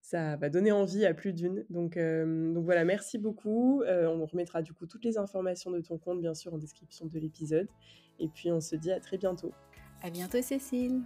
ça 0.00 0.36
va 0.36 0.48
donner 0.48 0.70
envie 0.70 1.04
à 1.04 1.14
plus 1.14 1.32
d'une. 1.32 1.64
Donc, 1.70 1.96
euh, 1.96 2.52
donc 2.52 2.64
voilà, 2.64 2.84
merci 2.84 3.18
beaucoup. 3.18 3.82
Euh, 3.82 4.06
on 4.06 4.24
remettra 4.26 4.62
du 4.62 4.72
coup 4.72 4.86
toutes 4.86 5.04
les 5.04 5.18
informations 5.18 5.70
de 5.72 5.80
ton 5.80 5.98
compte, 5.98 6.20
bien 6.20 6.34
sûr, 6.34 6.54
en 6.54 6.58
description 6.58 7.06
de 7.06 7.18
l'épisode. 7.18 7.68
Et 8.20 8.28
puis 8.28 8.52
on 8.52 8.60
se 8.60 8.76
dit 8.76 8.92
à 8.92 9.00
très 9.00 9.18
bientôt. 9.18 9.52
À 10.02 10.10
bientôt 10.10 10.40
Cécile. 10.40 11.02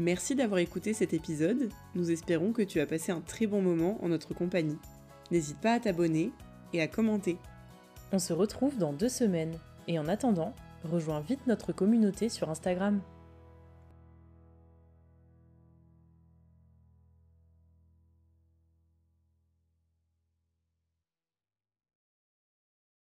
Merci 0.00 0.36
d'avoir 0.36 0.58
écouté 0.58 0.94
cet 0.94 1.12
épisode, 1.12 1.70
nous 1.96 2.12
espérons 2.12 2.52
que 2.52 2.62
tu 2.62 2.78
as 2.78 2.86
passé 2.86 3.10
un 3.10 3.20
très 3.20 3.48
bon 3.48 3.62
moment 3.62 4.02
en 4.02 4.08
notre 4.08 4.32
compagnie. 4.32 4.78
N'hésite 5.30 5.60
pas 5.60 5.74
à 5.74 5.80
t'abonner 5.80 6.32
et 6.72 6.80
à 6.80 6.88
commenter. 6.88 7.38
On 8.12 8.18
se 8.18 8.32
retrouve 8.32 8.78
dans 8.78 8.92
deux 8.92 9.08
semaines, 9.08 9.58
et 9.86 9.98
en 9.98 10.08
attendant, 10.08 10.54
rejoins 10.84 11.20
vite 11.20 11.46
notre 11.46 11.72
communauté 11.72 12.28
sur 12.28 12.50
Instagram. 12.50 13.00